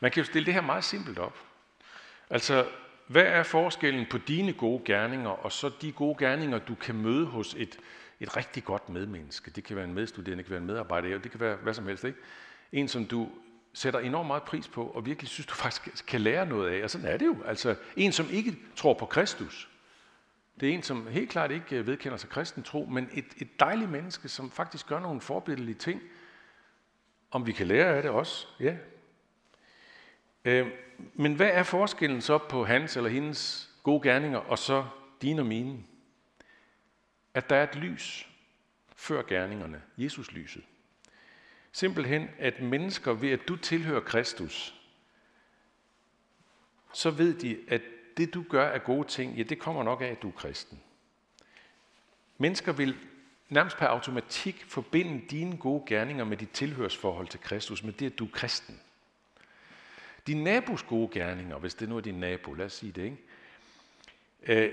Man 0.00 0.10
kan 0.10 0.20
jo 0.20 0.26
stille 0.26 0.46
det 0.46 0.54
her 0.54 0.60
meget 0.60 0.84
simpelt 0.84 1.18
op. 1.18 1.38
Altså, 2.30 2.68
hvad 3.10 3.22
er 3.22 3.42
forskellen 3.42 4.06
på 4.10 4.18
dine 4.18 4.52
gode 4.52 4.82
gerninger, 4.84 5.30
og 5.30 5.52
så 5.52 5.70
de 5.82 5.92
gode 5.92 6.16
gerninger, 6.18 6.58
du 6.58 6.74
kan 6.74 6.94
møde 6.94 7.26
hos 7.26 7.54
et, 7.58 7.78
et 8.20 8.36
rigtig 8.36 8.64
godt 8.64 8.88
medmenneske? 8.88 9.50
Det 9.50 9.64
kan 9.64 9.76
være 9.76 9.84
en 9.84 9.94
medstuderende, 9.94 10.36
det 10.36 10.44
kan 10.44 10.50
være 10.50 10.60
en 10.60 10.66
medarbejder, 10.66 11.18
det 11.18 11.30
kan 11.30 11.40
være 11.40 11.56
hvad 11.56 11.74
som 11.74 11.86
helst. 11.86 12.04
Ikke? 12.04 12.18
En, 12.72 12.88
som 12.88 13.04
du 13.06 13.28
sætter 13.72 14.00
enormt 14.00 14.26
meget 14.26 14.42
pris 14.42 14.68
på, 14.68 14.86
og 14.86 15.06
virkelig 15.06 15.28
synes, 15.28 15.46
du 15.46 15.54
faktisk 15.54 16.06
kan 16.06 16.20
lære 16.20 16.46
noget 16.46 16.70
af. 16.70 16.84
Og 16.84 16.90
sådan 16.90 17.06
er 17.06 17.16
det 17.16 17.26
jo. 17.26 17.36
Altså, 17.46 17.74
en, 17.96 18.12
som 18.12 18.26
ikke 18.30 18.56
tror 18.76 18.94
på 18.94 19.06
Kristus, 19.06 19.68
det 20.60 20.68
er 20.68 20.72
en, 20.72 20.82
som 20.82 21.06
helt 21.06 21.30
klart 21.30 21.50
ikke 21.50 21.76
øh, 21.76 21.86
vedkender 21.86 22.18
sig 22.18 22.30
kristen 22.30 22.62
tro, 22.62 22.88
men 22.90 23.08
et, 23.12 23.26
et 23.36 23.60
dejligt 23.60 23.90
menneske, 23.90 24.28
som 24.28 24.50
faktisk 24.50 24.86
gør 24.86 25.00
nogle 25.00 25.20
forbilledlige 25.20 25.78
ting. 25.78 26.02
Om 27.30 27.46
vi 27.46 27.52
kan 27.52 27.66
lære 27.66 27.96
af 27.96 28.02
det 28.02 28.10
også, 28.10 28.46
ja. 28.60 28.76
Øh, 30.44 30.66
men 31.14 31.34
hvad 31.34 31.50
er 31.50 31.62
forskellen 31.62 32.20
så 32.20 32.38
på 32.38 32.64
hans 32.64 32.96
eller 32.96 33.10
hendes 33.10 33.70
gode 33.82 34.08
gerninger, 34.08 34.38
og 34.38 34.58
så 34.58 34.84
dine 35.22 35.42
og 35.42 35.46
mine? 35.46 35.78
At 37.34 37.50
der 37.50 37.56
er 37.56 37.62
et 37.62 37.76
lys 37.76 38.28
før 38.96 39.22
gerningerne, 39.22 39.82
Jesus 39.98 40.32
lyset. 40.32 40.64
Simpelthen, 41.72 42.28
at 42.38 42.62
mennesker 42.62 43.12
ved, 43.12 43.30
at 43.30 43.48
du 43.48 43.56
tilhører 43.56 44.00
Kristus, 44.00 44.74
så 46.92 47.10
ved 47.10 47.34
de, 47.34 47.58
at 47.68 47.82
det 48.16 48.34
du 48.34 48.44
gør 48.48 48.70
af 48.70 48.84
gode 48.84 49.08
ting, 49.08 49.36
ja, 49.36 49.42
det 49.42 49.58
kommer 49.58 49.82
nok 49.82 50.00
af, 50.00 50.06
at 50.06 50.22
du 50.22 50.28
er 50.28 50.32
kristen. 50.32 50.80
Mennesker 52.38 52.72
vil 52.72 52.96
nærmest 53.48 53.76
per 53.76 53.86
automatik 53.86 54.64
forbinde 54.68 55.26
dine 55.30 55.56
gode 55.56 55.82
gerninger 55.86 56.24
med 56.24 56.36
dit 56.36 56.50
tilhørsforhold 56.50 57.28
til 57.28 57.40
Kristus, 57.40 57.82
med 57.82 57.92
det, 57.92 58.06
at 58.06 58.18
du 58.18 58.24
er 58.24 58.30
kristen. 58.32 58.80
Din 60.26 60.44
nabos 60.44 60.82
gode 60.82 61.08
gerninger, 61.12 61.58
hvis 61.58 61.74
det 61.74 61.88
nu 61.88 61.96
er 61.96 62.00
din 62.00 62.14
nabo, 62.14 62.54
lad 62.54 62.66
os 62.66 62.72
sige 62.72 62.92
det, 62.92 63.02
ikke? 63.02 63.16
Øh, 64.42 64.72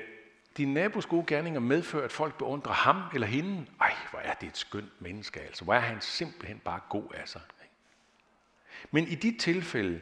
din 0.58 0.74
nabos 0.74 1.06
gode 1.06 1.26
gerninger 1.28 1.60
medfører, 1.60 2.06
at 2.06 2.12
folk 2.12 2.38
beundrer 2.38 2.74
ham 2.74 3.02
eller 3.14 3.28
hende. 3.28 3.66
Ej, 3.82 3.94
hvor 4.12 4.20
er 4.20 4.34
det 4.34 4.48
et 4.48 4.58
skønt 4.58 5.02
menneske, 5.02 5.40
altså. 5.40 5.64
Hvor 5.64 5.74
er 5.74 5.80
han 5.80 6.02
simpelthen 6.02 6.60
bare 6.60 6.80
god 6.90 7.04
altså, 7.14 7.20
af 7.20 7.28
sig. 7.28 7.42
Men 8.92 9.08
i 9.08 9.16
dit 9.16 9.40
tilfælde, 9.40 10.02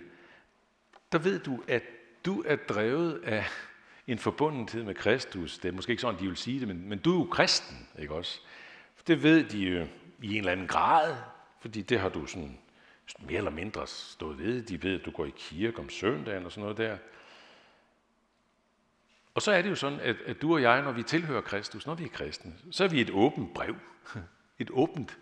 der 1.11 1.17
ved 1.17 1.39
du, 1.39 1.63
at 1.67 1.83
du 2.25 2.43
er 2.47 2.55
drevet 2.55 3.21
af 3.23 3.45
en 4.07 4.19
forbundethed 4.19 4.83
med 4.83 4.95
Kristus. 4.95 5.57
Det 5.57 5.69
er 5.69 5.73
måske 5.73 5.91
ikke 5.91 6.01
sådan, 6.01 6.19
de 6.19 6.27
vil 6.27 6.37
sige 6.37 6.59
det, 6.59 6.67
men, 6.67 6.89
men 6.89 6.99
du 6.99 7.13
er 7.13 7.25
jo 7.25 7.31
kristen, 7.31 7.87
ikke 7.99 8.13
også? 8.13 8.39
Det 9.07 9.23
ved 9.23 9.43
de 9.43 9.59
jo 9.59 9.87
i 10.21 10.31
en 10.31 10.37
eller 10.37 10.51
anden 10.51 10.67
grad, 10.67 11.15
fordi 11.59 11.81
det 11.81 11.99
har 11.99 12.09
du 12.09 12.25
sådan 12.25 12.59
mere 13.19 13.37
eller 13.37 13.51
mindre 13.51 13.87
stået 13.87 14.39
ved. 14.39 14.61
De 14.61 14.83
ved, 14.83 14.99
at 14.99 15.05
du 15.05 15.11
går 15.11 15.25
i 15.25 15.33
kirke 15.35 15.79
om 15.79 15.89
søndagen 15.89 16.45
og 16.45 16.51
sådan 16.51 16.61
noget 16.61 16.77
der. 16.77 16.97
Og 19.33 19.41
så 19.41 19.51
er 19.51 19.61
det 19.61 19.69
jo 19.69 19.75
sådan, 19.75 19.99
at, 19.99 20.15
at 20.25 20.41
du 20.41 20.53
og 20.53 20.61
jeg, 20.61 20.81
når 20.81 20.91
vi 20.91 21.03
tilhører 21.03 21.41
Kristus, 21.41 21.85
når 21.85 21.95
vi 21.95 22.03
er 22.03 22.09
kristne, 22.09 22.53
så 22.71 22.83
er 22.83 22.87
vi 22.87 23.01
et 23.01 23.09
åbent 23.09 23.53
brev. 23.53 23.75
Et 24.59 24.69
åbent 24.73 25.17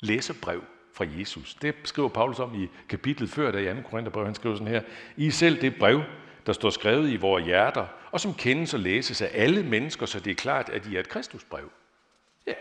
læserbrev 0.00 0.64
fra 0.94 1.04
Jesus. 1.18 1.54
Det 1.54 1.74
skriver 1.84 2.08
Paulus 2.08 2.38
om 2.38 2.62
i 2.62 2.68
kapitlet 2.88 3.30
før, 3.30 3.50
der 3.50 3.58
i 3.58 3.82
2. 3.82 3.88
Korintherbrev, 3.88 4.24
han 4.24 4.34
skriver 4.34 4.54
sådan 4.56 4.72
her. 4.72 4.82
I 5.16 5.30
selv 5.30 5.60
det 5.60 5.78
brev, 5.78 6.02
der 6.46 6.52
står 6.52 6.70
skrevet 6.70 7.10
i 7.10 7.16
vores 7.16 7.44
hjerter, 7.44 7.86
og 8.10 8.20
som 8.20 8.34
kendes 8.34 8.74
og 8.74 8.80
læses 8.80 9.22
af 9.22 9.30
alle 9.32 9.62
mennesker, 9.62 10.06
så 10.06 10.20
det 10.20 10.30
er 10.30 10.34
klart, 10.34 10.68
at 10.68 10.86
I 10.86 10.96
er 10.96 11.00
et 11.00 11.08
Kristusbrev. 11.08 11.70
Ja. 12.46 12.54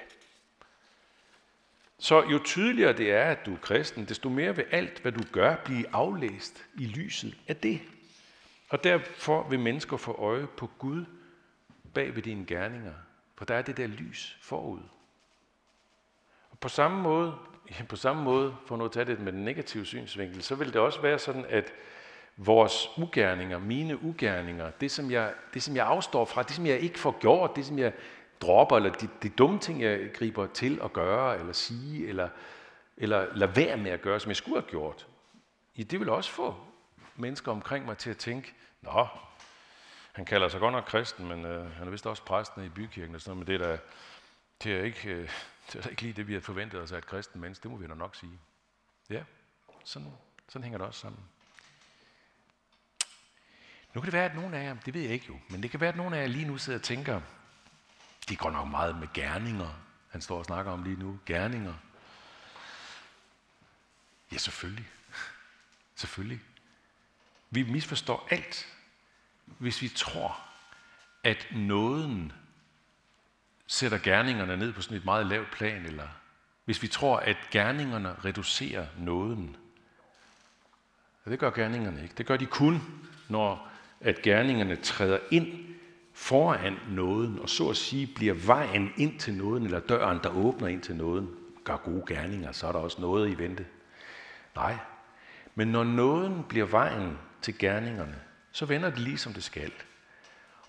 Så 1.99 2.23
jo 2.23 2.39
tydeligere 2.43 2.93
det 2.93 3.11
er, 3.11 3.23
at 3.23 3.45
du 3.45 3.53
er 3.53 3.57
kristen, 3.57 4.05
desto 4.05 4.29
mere 4.29 4.55
vil 4.55 4.65
alt, 4.71 4.99
hvad 4.99 5.11
du 5.11 5.23
gør, 5.31 5.55
blive 5.55 5.85
aflæst 5.95 6.65
i 6.79 6.85
lyset 6.85 7.37
af 7.47 7.55
det. 7.55 7.81
Og 8.69 8.83
derfor 8.83 9.49
vil 9.49 9.59
mennesker 9.59 9.97
få 9.97 10.11
øje 10.11 10.47
på 10.57 10.69
Gud 10.77 11.05
bag 11.93 12.15
ved 12.15 12.21
dine 12.21 12.45
gerninger, 12.45 12.93
for 13.37 13.45
der 13.45 13.55
er 13.55 13.61
det 13.61 13.77
der 13.77 13.87
lys 13.87 14.37
forud. 14.41 14.79
Og 16.49 16.59
på 16.59 16.69
samme 16.69 17.01
måde, 17.01 17.35
ja, 17.79 17.83
på 17.89 17.95
samme 17.95 18.23
måde, 18.23 18.55
for 18.65 18.77
nu 18.77 18.85
at 18.85 18.91
tage 18.91 19.05
det 19.05 19.19
med 19.19 19.33
den 19.33 19.45
negative 19.45 19.85
synsvinkel, 19.85 20.43
så 20.43 20.55
vil 20.55 20.67
det 20.67 20.81
også 20.81 21.01
være 21.01 21.19
sådan, 21.19 21.45
at 21.49 21.73
vores 22.37 22.89
ugerninger, 22.97 23.59
mine 23.59 24.03
ugerninger, 24.03 24.71
det 24.71 24.91
som, 24.91 25.11
jeg, 25.11 25.33
det 25.53 25.63
som 25.63 25.75
jeg 25.75 25.85
afstår 25.85 26.25
fra, 26.25 26.43
det 26.43 26.51
som 26.51 26.65
jeg 26.65 26.79
ikke 26.79 26.99
får 26.99 27.19
gjort, 27.19 27.55
det 27.55 27.65
som 27.65 27.79
jeg 27.79 27.93
dropper, 28.41 28.75
eller 28.75 28.91
de, 28.91 29.09
de 29.23 29.29
dumme 29.29 29.59
ting, 29.59 29.81
jeg 29.81 30.13
griber 30.13 30.47
til 30.47 30.79
at 30.83 30.93
gøre, 30.93 31.39
eller 31.39 31.53
sige, 31.53 32.07
eller, 32.07 32.29
eller 32.97 33.35
lade 33.35 33.55
være 33.55 33.77
med 33.77 33.91
at 33.91 34.01
gøre, 34.01 34.19
som 34.19 34.29
jeg 34.29 34.35
skulle 34.35 34.61
have 34.61 34.69
gjort, 34.69 35.07
ja, 35.77 35.83
det 35.83 35.99
vil 35.99 36.09
også 36.09 36.31
få 36.31 36.55
mennesker 37.15 37.51
omkring 37.51 37.85
mig 37.85 37.97
til 37.97 38.09
at 38.09 38.17
tænke, 38.17 38.53
nå, 38.81 39.07
han 40.11 40.25
kalder 40.25 40.47
sig 40.47 40.59
godt 40.59 40.73
nok 40.73 40.83
kristen, 40.83 41.27
men 41.27 41.45
øh, 41.45 41.71
han 41.71 41.87
er 41.87 41.91
vist 41.91 42.07
også 42.07 42.23
præsten 42.23 42.63
i 42.63 42.69
bykirken 42.69 43.15
og 43.15 43.21
sådan 43.21 43.37
noget, 43.37 43.47
men 43.47 43.59
det 43.59 43.67
er 43.67 43.71
da, 43.71 43.79
det 44.63 44.79
er 44.79 44.83
ikke, 44.83 45.09
øh, 45.09 45.29
det 45.73 45.85
er 45.85 45.89
ikke 45.89 46.01
lige 46.01 46.13
det, 46.13 46.27
vi 46.27 46.33
har 46.33 46.41
forventet 46.41 46.81
os 46.81 46.91
af 46.91 46.97
et 46.97 47.05
kristen 47.05 47.41
menneske, 47.41 47.63
det 47.63 47.71
må 47.71 47.77
vi 47.77 47.87
da 47.87 47.93
nok 47.93 48.15
sige. 48.15 48.39
Ja, 49.09 49.23
sådan, 49.83 50.11
sådan 50.49 50.63
hænger 50.63 50.77
det 50.77 50.87
også 50.87 50.99
sammen. 50.99 51.21
Nu 53.93 54.01
kan 54.01 54.05
det 54.05 54.13
være, 54.13 54.25
at 54.25 54.35
nogle 54.35 54.57
af 54.57 54.63
jer, 54.63 54.75
det 54.85 54.93
ved 54.93 55.01
jeg 55.01 55.11
ikke 55.11 55.25
jo, 55.29 55.39
men 55.49 55.63
det 55.63 55.71
kan 55.71 55.79
være, 55.79 55.89
at 55.89 55.95
nogle 55.95 56.17
af 56.17 56.21
jer 56.21 56.27
lige 56.27 56.47
nu 56.47 56.57
sidder 56.57 56.79
og 56.79 56.83
tænker, 56.83 57.21
det 58.29 58.39
går 58.39 58.51
nok 58.51 58.67
meget 58.67 58.97
med 58.97 59.07
gerninger. 59.13 59.69
Han 60.09 60.21
står 60.21 60.37
og 60.37 60.45
snakker 60.45 60.71
om 60.71 60.83
lige 60.83 60.99
nu. 60.99 61.19
Gerninger. 61.25 61.73
Ja, 64.31 64.37
selvfølgelig. 64.37 64.87
Selvfølgelig. 65.95 66.41
Vi 67.49 67.63
misforstår 67.63 68.27
alt, 68.31 68.67
hvis 69.45 69.81
vi 69.81 69.89
tror, 69.89 70.39
at 71.23 71.47
nåden 71.51 72.31
sætter 73.67 73.97
gerningerne 73.97 74.57
ned 74.57 74.73
på 74.73 74.81
sådan 74.81 74.97
et 74.97 75.05
meget 75.05 75.25
lavt 75.25 75.51
plan, 75.51 75.85
eller 75.85 76.07
hvis 76.65 76.81
vi 76.81 76.87
tror, 76.87 77.17
at 77.17 77.37
gerningerne 77.51 78.15
reducerer 78.25 78.87
nåden. 78.97 79.57
Ja, 81.25 81.31
det 81.31 81.39
gør 81.39 81.51
gerningerne 81.51 82.03
ikke. 82.03 82.15
Det 82.15 82.25
gør 82.25 82.37
de 82.37 82.45
kun, 82.45 82.81
når 83.29 83.71
at 84.01 84.21
gerningerne 84.21 84.75
træder 84.75 85.19
ind 85.31 85.66
foran 86.17 86.79
nåden, 86.89 87.39
og 87.39 87.49
så 87.49 87.69
at 87.69 87.77
sige 87.77 88.07
bliver 88.15 88.33
vejen 88.33 88.91
ind 88.97 89.19
til 89.19 89.33
nåden, 89.33 89.65
eller 89.65 89.79
døren, 89.79 90.19
der 90.23 90.29
åbner 90.29 90.67
ind 90.67 90.81
til 90.81 90.95
nåden, 90.95 91.29
gør 91.63 91.77
gode 91.77 92.03
gerninger, 92.07 92.51
så 92.51 92.67
er 92.67 92.71
der 92.71 92.79
også 92.79 93.01
noget 93.01 93.29
i 93.29 93.37
vente. 93.37 93.65
Nej, 94.55 94.77
men 95.55 95.67
når 95.67 95.83
nåden 95.83 96.43
bliver 96.49 96.65
vejen 96.65 97.17
til 97.41 97.57
gerningerne, 97.57 98.15
så 98.51 98.65
vender 98.65 98.89
det 98.89 98.99
lige 98.99 99.17
som 99.17 99.33
det 99.33 99.43
skal. 99.43 99.71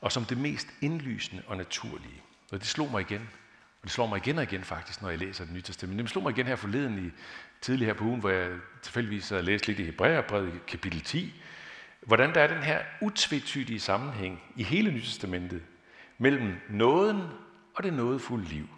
Og 0.00 0.12
som 0.12 0.24
det 0.24 0.38
mest 0.38 0.68
indlysende 0.80 1.42
og 1.46 1.56
naturlige. 1.56 2.22
Og 2.52 2.58
det 2.58 2.66
slog 2.66 2.90
mig 2.90 3.00
igen. 3.00 3.28
Og 3.80 3.84
det 3.84 3.90
slår 3.90 4.06
mig 4.06 4.16
igen 4.16 4.38
og 4.38 4.42
igen 4.42 4.64
faktisk, 4.64 5.02
når 5.02 5.10
jeg 5.10 5.18
læser 5.18 5.44
det 5.44 5.54
nye 5.54 5.62
testament. 5.62 5.98
Det 5.98 6.10
slog 6.10 6.22
mig 6.22 6.30
igen 6.30 6.46
her 6.46 6.56
forleden 6.56 7.06
i 7.06 7.10
tidligere 7.60 7.92
her 7.92 7.98
på 7.98 8.04
ugen, 8.04 8.20
hvor 8.20 8.30
jeg 8.30 8.50
tilfældigvis 8.82 9.28
havde 9.28 9.42
læst 9.42 9.66
lidt 9.66 9.78
i 9.78 9.84
Hebræerbrevet 9.84 10.66
kapitel 10.66 11.00
10, 11.00 11.42
hvordan 12.08 12.34
der 12.34 12.40
er 12.40 12.46
den 12.46 12.62
her 12.62 12.78
utvetydige 13.00 13.80
sammenhæng 13.80 14.42
i 14.56 14.62
hele 14.62 14.90
Nytestamentet 14.90 15.62
mellem 16.18 16.52
nåden 16.70 17.22
og 17.74 17.84
det 17.84 17.92
nådefulde 17.92 18.44
liv. 18.44 18.68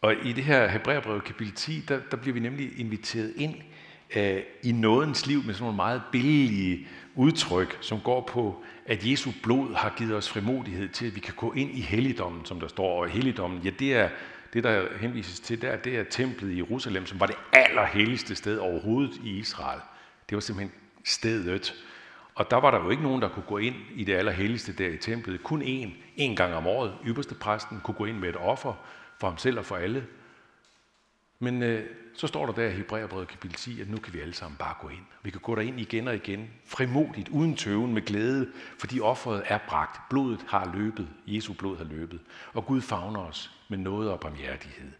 Og 0.00 0.14
i 0.24 0.32
det 0.32 0.44
her 0.44 0.68
Hebræerbrev 0.68 1.20
kapitel 1.20 1.54
10, 1.54 1.80
der, 1.88 2.00
der 2.10 2.16
bliver 2.16 2.34
vi 2.34 2.40
nemlig 2.40 2.80
inviteret 2.80 3.32
ind 3.36 3.54
øh, 4.16 4.42
i 4.62 4.72
nådens 4.72 5.26
liv 5.26 5.42
med 5.44 5.54
sådan 5.54 5.64
nogle 5.64 5.76
meget 5.76 6.02
billige 6.12 6.86
udtryk, 7.14 7.78
som 7.80 8.00
går 8.00 8.20
på, 8.20 8.64
at 8.86 9.06
Jesu 9.06 9.30
blod 9.42 9.74
har 9.74 9.94
givet 9.96 10.14
os 10.14 10.28
frimodighed 10.28 10.88
til, 10.88 11.06
at 11.06 11.14
vi 11.14 11.20
kan 11.20 11.34
gå 11.34 11.52
ind 11.52 11.70
i 11.70 11.80
helligdommen, 11.80 12.44
som 12.44 12.60
der 12.60 12.68
står. 12.68 13.02
Og 13.02 13.08
helligdommen, 13.08 13.62
ja, 13.62 13.70
det 13.70 13.94
er 13.94 14.08
det, 14.52 14.64
der 14.64 14.98
henvises 15.00 15.40
til 15.40 15.62
der, 15.62 15.76
det 15.76 15.96
er 15.96 16.04
templet 16.04 16.50
i 16.50 16.56
Jerusalem, 16.56 17.06
som 17.06 17.20
var 17.20 17.26
det 17.26 17.36
allerhelligste 17.52 18.34
sted 18.34 18.58
overhovedet 18.58 19.20
i 19.24 19.38
Israel. 19.38 19.80
Det 20.28 20.36
var 20.36 20.40
simpelthen 20.40 20.80
stedet. 21.04 21.74
Og 22.34 22.50
der 22.50 22.56
var 22.56 22.70
der 22.70 22.84
jo 22.84 22.90
ikke 22.90 23.02
nogen, 23.02 23.22
der 23.22 23.28
kunne 23.28 23.44
gå 23.48 23.58
ind 23.58 23.76
i 23.94 24.04
det 24.04 24.14
allerhelligste 24.14 24.72
der 24.72 24.88
i 24.88 24.96
templet. 24.96 25.42
Kun 25.42 25.62
én, 25.62 25.90
en 26.16 26.36
gang 26.36 26.54
om 26.54 26.66
året, 26.66 26.94
ypperste 27.06 27.34
præsten, 27.34 27.80
kunne 27.84 27.94
gå 27.94 28.04
ind 28.04 28.18
med 28.18 28.28
et 28.28 28.36
offer 28.36 28.74
for 29.20 29.28
ham 29.28 29.38
selv 29.38 29.58
og 29.58 29.64
for 29.64 29.76
alle. 29.76 30.06
Men 31.38 31.62
øh, 31.62 31.86
så 32.14 32.26
står 32.26 32.46
der 32.46 32.52
der 32.52 32.68
i 32.68 32.72
Hebræerbrevet 32.72 33.28
kapitel 33.28 33.56
10, 33.56 33.80
at 33.80 33.90
nu 33.90 33.96
kan 33.96 34.14
vi 34.14 34.20
alle 34.20 34.34
sammen 34.34 34.56
bare 34.58 34.74
gå 34.80 34.88
ind. 34.88 35.04
Vi 35.22 35.30
kan 35.30 35.40
gå 35.40 35.54
derind 35.54 35.80
igen 35.80 36.08
og 36.08 36.14
igen, 36.14 36.50
frimodigt, 36.66 37.28
uden 37.28 37.56
tøven, 37.56 37.94
med 37.94 38.02
glæde, 38.02 38.48
fordi 38.78 39.00
offeret 39.00 39.42
er 39.46 39.58
bragt. 39.68 40.00
Blodet 40.10 40.44
har 40.48 40.72
løbet. 40.74 41.08
Jesu 41.26 41.52
blod 41.52 41.76
har 41.76 41.84
løbet. 41.84 42.20
Og 42.52 42.66
Gud 42.66 42.80
favner 42.80 43.20
os 43.20 43.50
med 43.68 43.78
noget 43.78 44.10
og 44.10 44.20
barmhjertighed. 44.20 44.90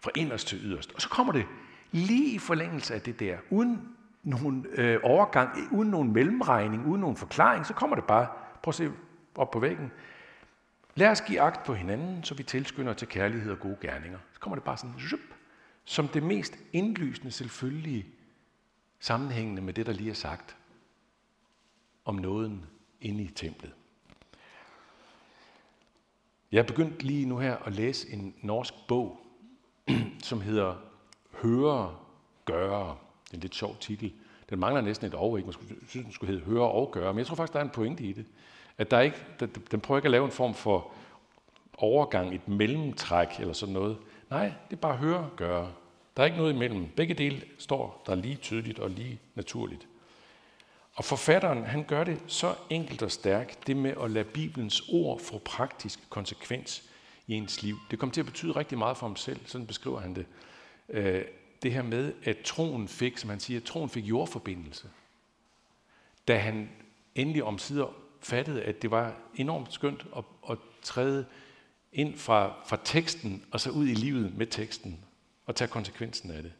Fra 0.00 0.10
inderst 0.16 0.48
til 0.48 0.60
yderst. 0.64 0.92
Og 0.92 1.02
så 1.02 1.08
kommer 1.08 1.32
det 1.32 1.46
lige 1.92 2.34
i 2.34 2.38
forlængelse 2.38 2.94
af 2.94 3.00
det 3.00 3.20
der, 3.20 3.36
uden 3.50 3.93
nogen 4.24 4.66
øh, 4.68 5.00
overgang, 5.02 5.72
uden 5.72 5.90
nogen 5.90 6.12
mellemregning, 6.12 6.86
uden 6.86 7.00
nogen 7.00 7.16
forklaring, 7.16 7.66
så 7.66 7.74
kommer 7.74 7.96
det 7.96 8.04
bare, 8.04 8.26
prøv 8.62 8.70
at 8.70 8.74
se 8.74 8.92
op 9.34 9.50
på 9.50 9.58
væggen, 9.58 9.92
lad 10.94 11.08
os 11.08 11.20
give 11.20 11.40
agt 11.40 11.66
på 11.66 11.74
hinanden, 11.74 12.24
så 12.24 12.34
vi 12.34 12.42
tilskynder 12.42 12.92
til 12.92 13.08
kærlighed 13.08 13.52
og 13.52 13.60
gode 13.60 13.76
gerninger. 13.80 14.18
Så 14.32 14.40
kommer 14.40 14.56
det 14.56 14.64
bare 14.64 14.76
sådan, 14.76 15.00
zup, 15.00 15.20
som 15.84 16.08
det 16.08 16.22
mest 16.22 16.58
indlysende, 16.72 17.30
selvfølgelige, 17.30 18.06
sammenhængende 18.98 19.62
med 19.62 19.72
det, 19.72 19.86
der 19.86 19.92
lige 19.92 20.10
er 20.10 20.14
sagt 20.14 20.56
om 22.04 22.14
nåden 22.14 22.64
inde 23.00 23.22
i 23.22 23.28
templet. 23.28 23.72
Jeg 26.52 26.58
er 26.58 26.66
begyndt 26.66 27.02
lige 27.02 27.26
nu 27.26 27.38
her 27.38 27.56
at 27.56 27.72
læse 27.72 28.12
en 28.12 28.34
norsk 28.42 28.74
bog, 28.88 29.20
som 30.22 30.40
hedder 30.40 30.76
Høre, 31.42 31.96
gøre 32.44 32.96
en 33.34 33.40
lidt 33.40 33.54
sjov 33.54 33.76
titel. 33.80 34.12
Den 34.50 34.58
mangler 34.58 34.80
næsten 34.80 35.06
et 35.06 35.14
over, 35.14 35.36
ikke? 35.36 35.46
Man 35.46 35.52
skulle, 35.52 35.74
synes, 35.88 36.04
den 36.04 36.12
skulle 36.12 36.32
hedde 36.32 36.46
høre 36.46 36.70
og 36.70 36.90
gøre, 36.90 37.12
men 37.12 37.18
jeg 37.18 37.26
tror 37.26 37.36
faktisk, 37.36 37.52
der 37.52 37.58
er 37.58 37.64
en 37.64 37.70
pointe 37.70 38.04
i 38.04 38.12
det. 38.12 38.24
At 38.78 38.90
der 38.90 39.00
ikke, 39.00 39.16
den 39.70 39.80
prøver 39.80 39.98
ikke 39.98 40.06
at 40.06 40.10
lave 40.10 40.24
en 40.24 40.30
form 40.30 40.54
for 40.54 40.92
overgang, 41.78 42.34
et 42.34 42.48
mellemtræk 42.48 43.40
eller 43.40 43.52
sådan 43.52 43.72
noget. 43.72 43.98
Nej, 44.30 44.52
det 44.70 44.76
er 44.76 44.80
bare 44.80 44.96
høre 44.96 45.18
og 45.18 45.36
gøre. 45.36 45.72
Der 46.16 46.22
er 46.22 46.24
ikke 46.24 46.38
noget 46.38 46.52
imellem. 46.52 46.86
Begge 46.96 47.14
dele 47.14 47.42
står 47.58 48.02
der 48.06 48.14
lige 48.14 48.36
tydeligt 48.36 48.78
og 48.78 48.90
lige 48.90 49.20
naturligt. 49.34 49.86
Og 50.94 51.04
forfatteren, 51.04 51.64
han 51.64 51.84
gør 51.84 52.04
det 52.04 52.18
så 52.26 52.54
enkelt 52.70 53.02
og 53.02 53.10
stærkt, 53.10 53.66
det 53.66 53.76
med 53.76 53.94
at 54.02 54.10
lade 54.10 54.24
Bibelens 54.24 54.82
ord 54.92 55.20
få 55.20 55.38
praktisk 55.38 56.10
konsekvens 56.10 56.90
i 57.26 57.34
ens 57.34 57.62
liv. 57.62 57.76
Det 57.90 57.98
kommer 57.98 58.12
til 58.12 58.20
at 58.20 58.26
betyde 58.26 58.52
rigtig 58.52 58.78
meget 58.78 58.96
for 58.96 59.06
ham 59.06 59.16
selv, 59.16 59.40
sådan 59.46 59.66
beskriver 59.66 60.00
han 60.00 60.14
det. 60.14 60.26
Øh, 60.88 61.24
det 61.64 61.72
her 61.72 61.82
med, 61.82 62.12
at 62.24 62.38
troen 62.44 62.88
fik, 62.88 63.18
som 63.18 63.30
han 63.30 63.40
siger, 63.40 63.60
troen 63.60 63.88
fik 63.88 64.04
jordforbindelse. 64.04 64.88
Da 66.28 66.38
han 66.38 66.70
endelig 67.14 67.44
om 67.44 67.58
sider 67.58 67.96
fattede, 68.20 68.62
at 68.62 68.82
det 68.82 68.90
var 68.90 69.16
enormt 69.34 69.72
skønt 69.72 70.06
at, 70.16 70.24
at 70.50 70.58
træde 70.82 71.26
ind 71.92 72.16
fra, 72.16 72.54
fra 72.66 72.78
teksten 72.84 73.44
og 73.50 73.60
så 73.60 73.70
ud 73.70 73.86
i 73.86 73.94
livet 73.94 74.36
med 74.36 74.46
teksten 74.46 74.98
og 75.46 75.56
tage 75.56 75.68
konsekvensen 75.68 76.30
af 76.30 76.42
det. 76.42 76.52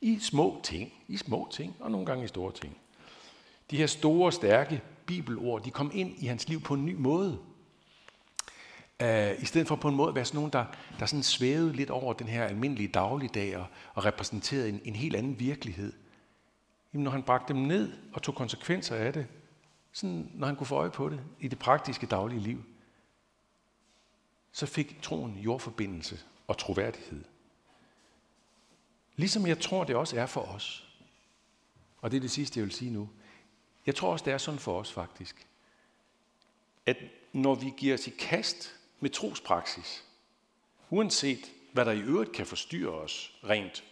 I 0.00 0.18
små 0.18 0.60
ting, 0.62 0.92
i 1.08 1.16
små 1.16 1.48
ting 1.52 1.76
og 1.80 1.90
nogle 1.90 2.06
gange 2.06 2.24
i 2.24 2.28
store 2.28 2.52
ting. 2.52 2.76
De 3.70 3.76
her 3.76 3.86
store, 3.86 4.32
stærke 4.32 4.82
bibelord, 5.06 5.62
de 5.62 5.70
kom 5.70 5.90
ind 5.94 6.14
i 6.18 6.26
hans 6.26 6.48
liv 6.48 6.60
på 6.60 6.74
en 6.74 6.86
ny 6.86 6.94
måde. 6.94 7.38
Uh, 9.02 9.42
I 9.42 9.44
stedet 9.44 9.68
for 9.68 9.76
på 9.76 9.88
en 9.88 9.94
måde 9.94 10.08
at 10.08 10.14
være 10.14 10.24
sådan 10.24 10.38
nogen, 10.38 10.52
der, 10.52 10.64
der 10.98 11.06
sådan 11.06 11.22
svævede 11.22 11.72
lidt 11.72 11.90
over 11.90 12.12
den 12.12 12.28
her 12.28 12.44
almindelige 12.44 12.88
dagligdag 12.88 13.56
og, 13.56 13.66
og 13.94 14.04
repræsenterede 14.04 14.68
en, 14.68 14.80
en 14.84 14.96
helt 14.96 15.16
anden 15.16 15.40
virkelighed. 15.40 15.92
Jamen, 16.92 17.04
når 17.04 17.10
han 17.10 17.22
bragte 17.22 17.54
dem 17.54 17.62
ned 17.62 17.92
og 18.12 18.22
tog 18.22 18.34
konsekvenser 18.34 18.96
af 18.96 19.12
det, 19.12 19.26
sådan, 19.92 20.30
når 20.34 20.46
han 20.46 20.56
kunne 20.56 20.66
få 20.66 20.74
øje 20.74 20.90
på 20.90 21.08
det 21.08 21.20
i 21.40 21.48
det 21.48 21.58
praktiske 21.58 22.06
daglige 22.06 22.40
liv, 22.40 22.64
så 24.52 24.66
fik 24.66 25.02
troen 25.02 25.38
jordforbindelse 25.38 26.20
og 26.46 26.58
troværdighed. 26.58 27.24
Ligesom 29.16 29.46
jeg 29.46 29.60
tror, 29.60 29.84
det 29.84 29.96
også 29.96 30.16
er 30.20 30.26
for 30.26 30.40
os. 30.40 30.88
Og 32.00 32.10
det 32.10 32.16
er 32.16 32.20
det 32.20 32.30
sidste, 32.30 32.58
jeg 32.60 32.64
vil 32.64 32.74
sige 32.74 32.90
nu. 32.90 33.08
Jeg 33.86 33.94
tror 33.94 34.12
også, 34.12 34.24
det 34.24 34.32
er 34.32 34.38
sådan 34.38 34.60
for 34.60 34.80
os 34.80 34.92
faktisk. 34.92 35.46
At 36.86 36.96
når 37.32 37.54
vi 37.54 37.72
giver 37.76 37.94
os 37.94 38.06
i 38.06 38.10
kast 38.18 38.74
med 39.02 39.10
trospraksis, 39.10 40.04
uanset 40.90 41.52
hvad 41.72 41.84
der 41.84 41.92
i 41.92 42.00
øvrigt 42.00 42.32
kan 42.32 42.46
forstyrre 42.46 42.92
os 42.92 43.32
rent 43.44 43.84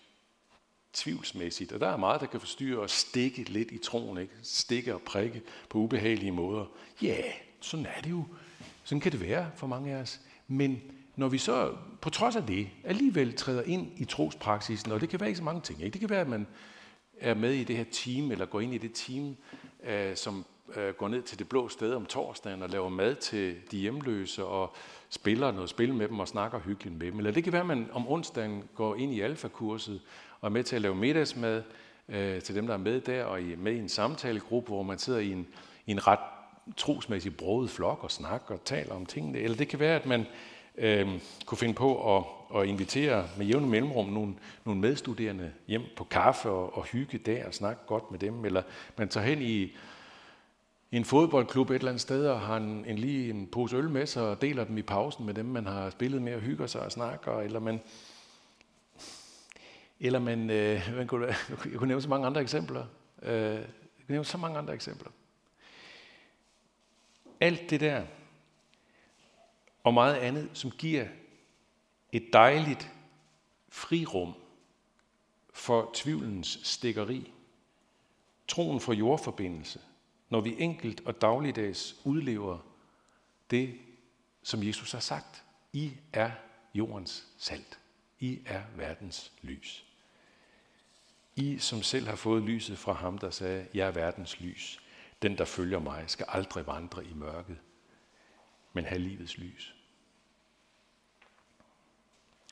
tvivlsmæssigt, 0.92 1.72
og 1.72 1.80
der 1.80 1.88
er 1.88 1.96
meget, 1.96 2.20
der 2.20 2.26
kan 2.26 2.40
forstyrre 2.40 2.78
os 2.78 2.92
stikke 2.92 3.42
lidt 3.42 3.70
i 3.70 3.78
troen, 3.78 4.18
ikke? 4.18 4.32
stikke 4.42 4.94
og 4.94 5.02
prikke 5.02 5.42
på 5.68 5.78
ubehagelige 5.78 6.32
måder. 6.32 6.64
Ja, 7.02 7.22
sådan 7.60 7.86
er 7.86 8.00
det 8.00 8.10
jo. 8.10 8.24
Sådan 8.84 9.00
kan 9.00 9.12
det 9.12 9.20
være 9.20 9.50
for 9.56 9.66
mange 9.66 9.94
af 9.94 10.00
os. 10.00 10.20
Men 10.48 10.82
når 11.16 11.28
vi 11.28 11.38
så 11.38 11.76
på 12.00 12.10
trods 12.10 12.36
af 12.36 12.46
det 12.46 12.68
alligevel 12.84 13.36
træder 13.36 13.62
ind 13.62 13.92
i 13.96 14.04
trospraksisen, 14.04 14.92
og 14.92 15.00
det 15.00 15.08
kan 15.08 15.20
være 15.20 15.28
ikke 15.28 15.38
så 15.38 15.44
mange 15.44 15.60
ting. 15.60 15.82
Ikke? 15.82 15.92
Det 15.92 16.00
kan 16.00 16.10
være, 16.10 16.20
at 16.20 16.28
man 16.28 16.46
er 17.20 17.34
med 17.34 17.52
i 17.52 17.64
det 17.64 17.76
her 17.76 17.84
team, 17.92 18.30
eller 18.30 18.46
går 18.46 18.60
ind 18.60 18.74
i 18.74 18.78
det 18.78 18.90
team, 18.94 19.36
øh, 19.84 20.16
som 20.16 20.44
øh, 20.76 20.94
går 20.94 21.08
ned 21.08 21.22
til 21.22 21.38
det 21.38 21.48
blå 21.48 21.68
sted 21.68 21.94
om 21.94 22.06
torsdagen 22.06 22.62
og 22.62 22.68
laver 22.68 22.88
mad 22.88 23.14
til 23.14 23.56
de 23.70 23.76
hjemløse 23.76 24.44
og 24.44 24.74
spiller 25.10 25.50
noget 25.50 25.70
spil 25.70 25.94
med 25.94 26.08
dem 26.08 26.20
og 26.20 26.28
snakker 26.28 26.60
hyggeligt 26.60 26.98
med 26.98 27.06
dem. 27.06 27.18
Eller 27.18 27.30
det 27.30 27.44
kan 27.44 27.52
være, 27.52 27.60
at 27.60 27.66
man 27.66 27.88
om 27.92 28.08
onsdagen 28.08 28.64
går 28.74 28.96
ind 28.96 29.14
i 29.14 29.20
alfakurset 29.20 30.00
og 30.40 30.46
er 30.46 30.50
med 30.50 30.64
til 30.64 30.76
at 30.76 30.82
lave 30.82 30.94
middagsmad 30.94 31.62
øh, 32.08 32.42
til 32.42 32.54
dem, 32.54 32.66
der 32.66 32.74
er 32.74 32.78
med 32.78 33.00
der, 33.00 33.24
og 33.24 33.42
I 33.42 33.52
er 33.52 33.56
med 33.56 33.72
i 33.72 33.78
en 33.78 33.88
samtalegruppe, 33.88 34.68
hvor 34.68 34.82
man 34.82 34.98
sidder 34.98 35.18
i 35.18 35.32
en, 35.32 35.46
i 35.86 35.90
en 35.90 36.06
ret 36.06 36.18
trosmæssig 36.76 37.36
broet 37.36 37.70
flok 37.70 38.04
og 38.04 38.10
snakker 38.10 38.54
og 38.54 38.64
taler 38.64 38.94
om 38.94 39.06
tingene. 39.06 39.38
Eller 39.38 39.56
det 39.56 39.68
kan 39.68 39.80
være, 39.80 39.96
at 39.96 40.06
man 40.06 40.26
øh, 40.78 41.08
kunne 41.46 41.58
finde 41.58 41.74
på 41.74 42.16
at, 42.16 42.24
at 42.60 42.66
invitere 42.66 43.28
med 43.38 43.46
jævne 43.46 43.66
mellemrum 43.66 44.06
nogle, 44.06 44.34
nogle 44.64 44.80
medstuderende 44.80 45.52
hjem 45.66 45.82
på 45.96 46.04
kaffe 46.04 46.50
og, 46.50 46.76
og 46.76 46.84
hygge 46.84 47.18
der 47.18 47.46
og 47.46 47.54
snakke 47.54 47.82
godt 47.86 48.10
med 48.10 48.18
dem. 48.18 48.44
Eller 48.44 48.62
man 48.96 49.08
tager 49.08 49.26
hen 49.26 49.42
i, 49.42 49.76
i 50.90 50.96
en 50.96 51.04
fodboldklub 51.04 51.70
et 51.70 51.74
eller 51.74 51.88
andet 51.88 52.00
sted 52.00 52.26
og 52.26 52.40
har 52.40 52.56
en, 52.56 52.84
en 52.84 52.98
lige 52.98 53.30
en 53.30 53.46
pose 53.46 53.76
øl 53.76 53.90
med 53.90 54.06
sig 54.06 54.22
og 54.22 54.42
deler 54.42 54.64
dem 54.64 54.78
i 54.78 54.82
pausen 54.82 55.26
med 55.26 55.34
dem, 55.34 55.44
man 55.44 55.66
har 55.66 55.90
spillet 55.90 56.22
med 56.22 56.34
og 56.34 56.40
hygger 56.40 56.66
sig 56.66 56.80
og 56.80 56.92
snakker. 56.92 57.40
Eller 57.40 57.60
man, 57.60 57.80
eller 60.00 60.18
man, 60.18 60.50
øh, 60.50 60.92
man 60.96 61.06
kunne, 61.06 61.26
jeg 61.70 61.78
kunne 61.78 61.88
nævne 61.88 62.02
så 62.02 62.08
mange 62.08 62.26
andre 62.26 62.40
eksempler. 62.40 62.86
Øh, 63.22 63.32
jeg 63.34 63.66
kunne 64.06 64.14
nævne 64.14 64.24
så 64.24 64.38
mange 64.38 64.58
andre 64.58 64.74
eksempler. 64.74 65.10
Alt 67.40 67.70
det 67.70 67.80
der, 67.80 68.06
og 69.84 69.94
meget 69.94 70.14
andet, 70.14 70.50
som 70.52 70.70
giver 70.70 71.06
et 72.12 72.32
dejligt 72.32 72.92
frirum 73.68 74.34
for 75.52 75.90
tvivlens 75.94 76.60
stikkeri. 76.62 77.32
Troen 78.48 78.80
for 78.80 78.92
jordforbindelse, 78.92 79.80
når 80.30 80.40
vi 80.40 80.56
enkelt 80.58 81.00
og 81.06 81.20
dagligdags 81.20 81.96
udlever 82.04 82.58
det, 83.50 83.78
som 84.42 84.62
Jesus 84.62 84.92
har 84.92 85.00
sagt. 85.00 85.44
I 85.72 85.92
er 86.12 86.30
jordens 86.74 87.26
salt. 87.38 87.78
I 88.18 88.42
er 88.46 88.62
verdens 88.76 89.32
lys. 89.42 89.84
I, 91.36 91.58
som 91.58 91.82
selv 91.82 92.06
har 92.06 92.16
fået 92.16 92.42
lyset 92.42 92.78
fra 92.78 92.92
ham, 92.92 93.18
der 93.18 93.30
sagde, 93.30 93.66
jeg 93.74 93.88
er 93.88 93.92
verdens 93.92 94.40
lys. 94.40 94.80
Den, 95.22 95.38
der 95.38 95.44
følger 95.44 95.78
mig, 95.78 96.04
skal 96.06 96.26
aldrig 96.28 96.66
vandre 96.66 97.04
i 97.04 97.14
mørket, 97.14 97.58
men 98.72 98.84
have 98.84 98.98
livets 98.98 99.38
lys. 99.38 99.74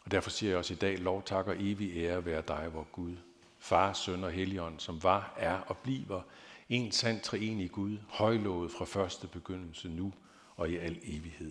Og 0.05 0.11
derfor 0.11 0.31
siger 0.31 0.51
jeg 0.51 0.59
også 0.59 0.75
i 0.75 0.77
dag, 0.77 0.99
lov, 0.99 1.23
tak 1.23 1.47
og 1.47 1.57
evig 1.59 1.97
ære 1.97 2.25
være 2.25 2.43
dig, 2.49 2.71
vor 2.73 2.87
Gud, 2.93 3.17
Far, 3.59 3.93
Søn 3.93 4.25
og 4.25 4.31
Helligånd, 4.31 4.81
som 4.81 5.03
var, 5.03 5.35
er 5.37 5.59
og 5.59 5.77
bliver 5.77 6.23
en 6.69 6.93
sand 6.93 7.21
treenig 7.21 7.71
Gud, 7.71 7.99
højlovet 8.09 8.71
fra 8.71 8.85
første 8.85 9.27
begyndelse 9.27 9.89
nu 9.89 10.13
og 10.57 10.71
i 10.71 10.77
al 10.77 10.99
evighed. 11.03 11.47